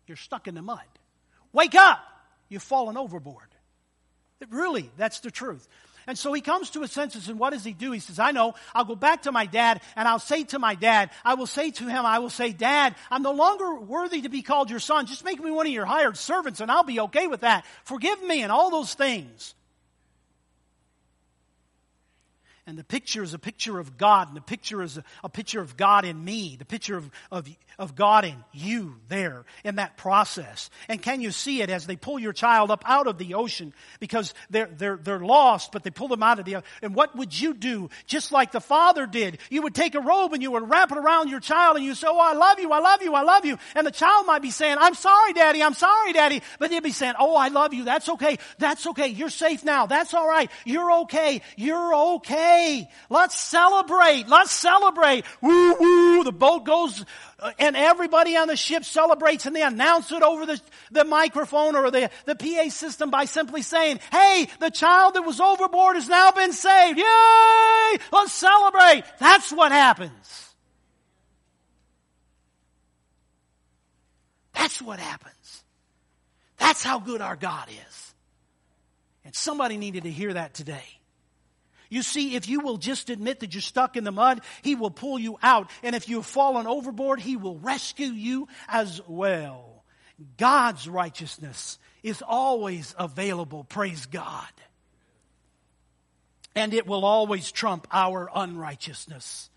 You're 0.07 0.15
stuck 0.15 0.47
in 0.47 0.55
the 0.55 0.61
mud. 0.61 0.79
Wake 1.51 1.75
up! 1.75 1.99
You've 2.47 2.63
fallen 2.63 2.95
overboard. 2.95 3.49
It 4.39 4.47
really, 4.49 4.89
that's 4.95 5.19
the 5.19 5.31
truth. 5.31 5.67
And 6.07 6.17
so 6.17 6.31
he 6.31 6.39
comes 6.39 6.69
to 6.71 6.81
his 6.81 6.91
senses, 6.91 7.27
and 7.27 7.37
what 7.37 7.51
does 7.51 7.65
he 7.65 7.73
do? 7.73 7.91
He 7.91 7.99
says, 7.99 8.17
I 8.17 8.31
know, 8.31 8.55
I'll 8.73 8.85
go 8.85 8.95
back 8.95 9.23
to 9.23 9.33
my 9.33 9.45
dad, 9.45 9.81
and 9.97 10.07
I'll 10.07 10.19
say 10.19 10.45
to 10.45 10.59
my 10.59 10.73
dad, 10.73 11.11
I 11.25 11.33
will 11.33 11.47
say 11.47 11.69
to 11.71 11.83
him, 11.83 12.05
I 12.05 12.19
will 12.19 12.29
say, 12.29 12.53
Dad, 12.53 12.95
I'm 13.11 13.23
no 13.23 13.33
longer 13.33 13.75
worthy 13.81 14.21
to 14.21 14.29
be 14.29 14.41
called 14.41 14.69
your 14.69 14.79
son. 14.79 15.05
Just 15.05 15.25
make 15.25 15.43
me 15.43 15.51
one 15.51 15.67
of 15.67 15.73
your 15.73 15.85
hired 15.85 16.17
servants, 16.17 16.61
and 16.61 16.71
I'll 16.71 16.83
be 16.83 17.01
okay 17.01 17.27
with 17.27 17.41
that. 17.41 17.65
Forgive 17.83 18.23
me, 18.23 18.41
and 18.41 18.51
all 18.51 18.71
those 18.71 18.93
things. 18.93 19.53
And 22.67 22.77
the 22.77 22.83
picture 22.83 23.23
is 23.23 23.33
a 23.33 23.39
picture 23.39 23.79
of 23.79 23.97
God, 23.97 24.27
and 24.27 24.35
the 24.35 24.41
picture 24.41 24.81
is 24.83 24.97
a, 24.97 25.03
a 25.23 25.29
picture 25.29 25.61
of 25.61 25.77
God 25.77 26.03
in 26.03 26.21
me, 26.21 26.57
the 26.59 26.65
picture 26.65 26.97
of, 26.97 27.09
of, 27.31 27.47
of 27.79 27.95
God 27.95 28.25
in 28.25 28.35
you 28.51 28.97
there 29.07 29.45
in 29.63 29.75
that 29.75 29.95
process. 29.95 30.69
And 30.89 31.01
can 31.01 31.21
you 31.21 31.31
see 31.31 31.61
it 31.61 31.69
as 31.69 31.87
they 31.87 31.95
pull 31.95 32.19
your 32.19 32.33
child 32.33 32.69
up 32.69 32.83
out 32.85 33.07
of 33.07 33.17
the 33.17 33.35
ocean 33.35 33.73
because 34.01 34.33
they're, 34.49 34.67
they're, 34.67 34.97
they're 34.97 35.21
lost, 35.21 35.71
but 35.71 35.85
they 35.85 35.91
pull 35.91 36.09
them 36.09 36.21
out 36.21 36.39
of 36.39 36.45
the 36.45 36.57
ocean. 36.57 36.67
And 36.81 36.93
what 36.93 37.15
would 37.15 37.39
you 37.39 37.53
do? 37.53 37.89
Just 38.05 38.33
like 38.33 38.51
the 38.51 38.59
father 38.59 39.07
did. 39.07 39.37
You 39.49 39.61
would 39.61 39.73
take 39.73 39.95
a 39.95 40.01
robe 40.01 40.33
and 40.33 40.43
you 40.43 40.51
would 40.51 40.69
wrap 40.69 40.91
it 40.91 40.97
around 40.97 41.29
your 41.29 41.39
child 41.39 41.77
and 41.77 41.85
you 41.85 41.95
say, 41.95 42.07
Oh, 42.09 42.19
I 42.19 42.33
love 42.33 42.59
you, 42.59 42.73
I 42.73 42.79
love 42.79 43.01
you, 43.01 43.13
I 43.13 43.21
love 43.21 43.45
you. 43.45 43.57
And 43.75 43.87
the 43.87 43.91
child 43.91 44.27
might 44.27 44.41
be 44.41 44.51
saying, 44.51 44.75
I'm 44.77 44.93
sorry, 44.93 45.31
daddy, 45.31 45.63
I'm 45.63 45.73
sorry, 45.73 46.11
daddy. 46.11 46.41
But 46.59 46.69
they'd 46.69 46.83
be 46.83 46.91
saying, 46.91 47.13
Oh, 47.17 47.33
I 47.33 47.47
love 47.47 47.73
you. 47.73 47.85
That's 47.85 48.09
okay. 48.09 48.39
That's 48.57 48.85
okay. 48.87 49.07
You're 49.07 49.29
safe 49.29 49.63
now. 49.63 49.85
That's 49.85 50.13
all 50.13 50.27
right. 50.27 50.51
You're 50.65 50.91
okay. 51.03 51.41
You're 51.55 51.95
okay. 51.95 52.56
Let's 53.09 53.35
celebrate. 53.35 54.27
Let's 54.27 54.51
celebrate. 54.51 55.25
Woo 55.41 55.75
woo. 55.79 56.23
The 56.23 56.31
boat 56.31 56.65
goes 56.65 57.05
uh, 57.39 57.51
and 57.59 57.75
everybody 57.75 58.35
on 58.35 58.47
the 58.47 58.55
ship 58.55 58.83
celebrates 58.83 59.45
and 59.45 59.55
they 59.55 59.61
announce 59.61 60.11
it 60.11 60.23
over 60.23 60.45
the, 60.45 60.59
the 60.91 61.03
microphone 61.03 61.75
or 61.75 61.91
the, 61.91 62.09
the 62.25 62.35
PA 62.35 62.69
system 62.69 63.11
by 63.11 63.25
simply 63.25 63.61
saying, 63.61 63.99
hey, 64.11 64.47
the 64.59 64.71
child 64.71 65.13
that 65.13 65.21
was 65.21 65.39
overboard 65.39 65.95
has 65.95 66.09
now 66.09 66.31
been 66.31 66.51
saved. 66.51 66.97
Yay! 66.97 67.97
Let's 68.11 68.33
celebrate. 68.33 69.03
That's 69.19 69.51
what 69.51 69.71
happens. 69.71 70.55
That's 74.53 74.81
what 74.81 74.99
happens. 74.99 75.63
That's 76.57 76.83
how 76.83 76.99
good 76.99 77.21
our 77.21 77.35
God 77.35 77.69
is. 77.69 78.13
And 79.23 79.35
somebody 79.35 79.77
needed 79.77 80.03
to 80.03 80.11
hear 80.11 80.33
that 80.33 80.55
today. 80.55 80.96
You 81.89 82.01
see, 82.01 82.35
if 82.35 82.47
you 82.49 82.59
will 82.59 82.77
just 82.77 83.09
admit 83.09 83.39
that 83.39 83.53
you're 83.53 83.61
stuck 83.61 83.95
in 83.95 84.03
the 84.03 84.11
mud, 84.11 84.41
He 84.61 84.75
will 84.75 84.91
pull 84.91 85.17
you 85.17 85.37
out. 85.41 85.69
And 85.83 85.95
if 85.95 86.09
you've 86.09 86.25
fallen 86.25 86.67
overboard, 86.67 87.19
He 87.19 87.37
will 87.37 87.57
rescue 87.57 88.07
you 88.07 88.47
as 88.67 89.01
well. 89.07 89.83
God's 90.37 90.87
righteousness 90.87 91.77
is 92.03 92.23
always 92.25 92.95
available, 92.97 93.63
praise 93.63 94.05
God. 94.05 94.47
And 96.55 96.73
it 96.73 96.87
will 96.87 97.05
always 97.05 97.51
trump 97.51 97.87
our 97.91 98.29
unrighteousness. 98.33 99.49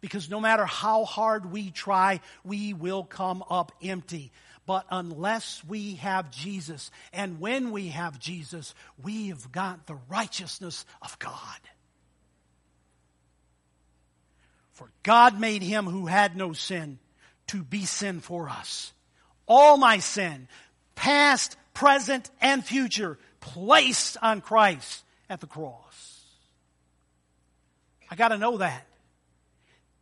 Because 0.00 0.30
no 0.30 0.40
matter 0.40 0.64
how 0.64 1.04
hard 1.04 1.50
we 1.50 1.70
try, 1.70 2.20
we 2.44 2.72
will 2.72 3.04
come 3.04 3.44
up 3.50 3.72
empty. 3.82 4.32
But 4.68 4.84
unless 4.90 5.64
we 5.66 5.94
have 5.94 6.30
Jesus, 6.30 6.90
and 7.10 7.40
when 7.40 7.70
we 7.70 7.88
have 7.88 8.18
Jesus, 8.18 8.74
we 9.02 9.28
have 9.28 9.50
got 9.50 9.86
the 9.86 9.96
righteousness 10.10 10.84
of 11.00 11.18
God. 11.18 11.58
For 14.72 14.90
God 15.02 15.40
made 15.40 15.62
him 15.62 15.86
who 15.86 16.04
had 16.04 16.36
no 16.36 16.52
sin 16.52 16.98
to 17.46 17.62
be 17.62 17.86
sin 17.86 18.20
for 18.20 18.50
us. 18.50 18.92
All 19.46 19.78
my 19.78 20.00
sin, 20.00 20.48
past, 20.94 21.56
present, 21.72 22.30
and 22.38 22.62
future, 22.62 23.18
placed 23.40 24.18
on 24.20 24.42
Christ 24.42 25.02
at 25.30 25.40
the 25.40 25.46
cross. 25.46 26.26
I 28.10 28.16
got 28.16 28.28
to 28.28 28.36
know 28.36 28.58
that. 28.58 28.86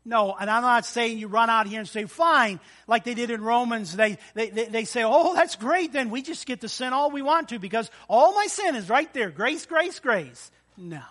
No, 0.06 0.36
and 0.38 0.48
I'm 0.48 0.62
not 0.62 0.86
saying 0.86 1.18
you 1.18 1.26
run 1.26 1.50
out 1.50 1.66
here 1.66 1.80
and 1.80 1.88
say, 1.88 2.04
fine, 2.04 2.60
like 2.86 3.02
they 3.02 3.14
did 3.14 3.32
in 3.32 3.42
Romans. 3.42 3.96
They, 3.96 4.18
they, 4.34 4.50
they, 4.50 4.66
they, 4.66 4.84
say, 4.84 5.02
oh, 5.04 5.34
that's 5.34 5.56
great, 5.56 5.92
then 5.92 6.10
we 6.10 6.22
just 6.22 6.46
get 6.46 6.60
to 6.60 6.68
sin 6.68 6.92
all 6.92 7.10
we 7.10 7.22
want 7.22 7.48
to 7.48 7.58
because 7.58 7.90
all 8.08 8.32
my 8.32 8.46
sin 8.46 8.76
is 8.76 8.88
right 8.88 9.12
there. 9.12 9.30
Grace, 9.30 9.66
grace, 9.66 9.98
grace. 9.98 10.52
No. 10.76 11.02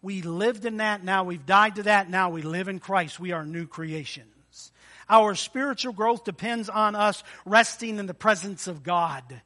We 0.00 0.22
lived 0.22 0.64
in 0.64 0.78
that, 0.78 1.04
now 1.04 1.24
we've 1.24 1.44
died 1.44 1.74
to 1.74 1.82
that, 1.82 2.08
now 2.08 2.30
we 2.30 2.40
live 2.40 2.68
in 2.68 2.78
Christ. 2.78 3.20
We 3.20 3.32
are 3.32 3.44
new 3.44 3.66
creations. 3.66 4.72
Our 5.10 5.34
spiritual 5.34 5.92
growth 5.92 6.24
depends 6.24 6.70
on 6.70 6.94
us 6.94 7.22
resting 7.44 7.98
in 7.98 8.06
the 8.06 8.14
presence 8.14 8.68
of 8.68 8.82
God 8.82 9.42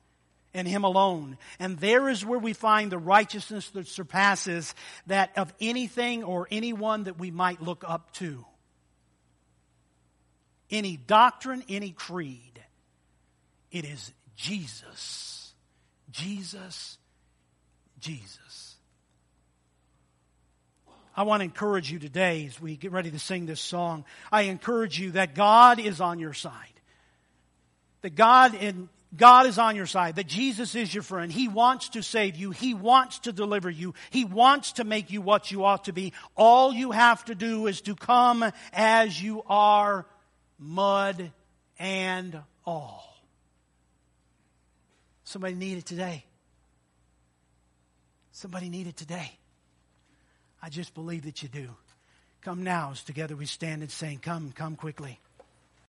and 0.54 0.68
Him 0.68 0.84
alone. 0.84 1.38
And 1.58 1.78
there 1.78 2.08
is 2.08 2.24
where 2.24 2.38
we 2.38 2.52
find 2.52 2.90
the 2.90 2.98
righteousness 2.98 3.68
that 3.70 3.88
surpasses 3.88 4.74
that 5.06 5.36
of 5.36 5.52
anything 5.60 6.24
or 6.24 6.48
anyone 6.50 7.04
that 7.04 7.18
we 7.18 7.30
might 7.30 7.62
look 7.62 7.84
up 7.86 8.12
to. 8.14 8.44
Any 10.70 10.96
doctrine, 10.96 11.62
any 11.68 11.90
creed. 11.90 12.62
It 13.70 13.84
is 13.84 14.12
Jesus. 14.36 15.52
Jesus. 16.10 16.98
Jesus. 18.00 18.76
I 21.14 21.24
want 21.24 21.40
to 21.40 21.44
encourage 21.44 21.92
you 21.92 21.98
today 21.98 22.46
as 22.46 22.60
we 22.60 22.76
get 22.76 22.90
ready 22.90 23.10
to 23.10 23.18
sing 23.18 23.44
this 23.44 23.60
song. 23.60 24.04
I 24.30 24.42
encourage 24.42 24.98
you 24.98 25.12
that 25.12 25.34
God 25.34 25.78
is 25.78 26.00
on 26.00 26.18
your 26.18 26.32
side. 26.32 26.54
That 28.00 28.14
God 28.14 28.54
in 28.54 28.88
God 29.14 29.46
is 29.46 29.58
on 29.58 29.76
your 29.76 29.86
side, 29.86 30.16
that 30.16 30.26
Jesus 30.26 30.74
is 30.74 30.92
your 30.92 31.02
friend. 31.02 31.30
He 31.30 31.48
wants 31.48 31.90
to 31.90 32.02
save 32.02 32.36
you. 32.36 32.50
He 32.50 32.72
wants 32.72 33.18
to 33.20 33.32
deliver 33.32 33.68
you. 33.68 33.94
He 34.10 34.24
wants 34.24 34.72
to 34.72 34.84
make 34.84 35.10
you 35.10 35.20
what 35.20 35.50
you 35.50 35.64
ought 35.64 35.84
to 35.84 35.92
be. 35.92 36.12
All 36.34 36.72
you 36.72 36.92
have 36.92 37.24
to 37.26 37.34
do 37.34 37.66
is 37.66 37.82
to 37.82 37.94
come 37.94 38.50
as 38.72 39.22
you 39.22 39.42
are, 39.46 40.06
mud 40.58 41.30
and 41.78 42.40
all. 42.64 43.12
Somebody 45.24 45.54
need 45.54 45.78
it 45.78 45.86
today. 45.86 46.24
Somebody 48.32 48.70
need 48.70 48.86
it 48.86 48.96
today. 48.96 49.30
I 50.62 50.68
just 50.68 50.94
believe 50.94 51.24
that 51.24 51.42
you 51.42 51.48
do. 51.48 51.68
Come 52.40 52.64
now 52.64 52.90
as 52.92 53.02
together 53.02 53.36
we 53.36 53.46
stand 53.46 53.82
and 53.82 53.90
sing. 53.90 54.18
Come, 54.18 54.52
come 54.52 54.74
quickly. 54.74 55.20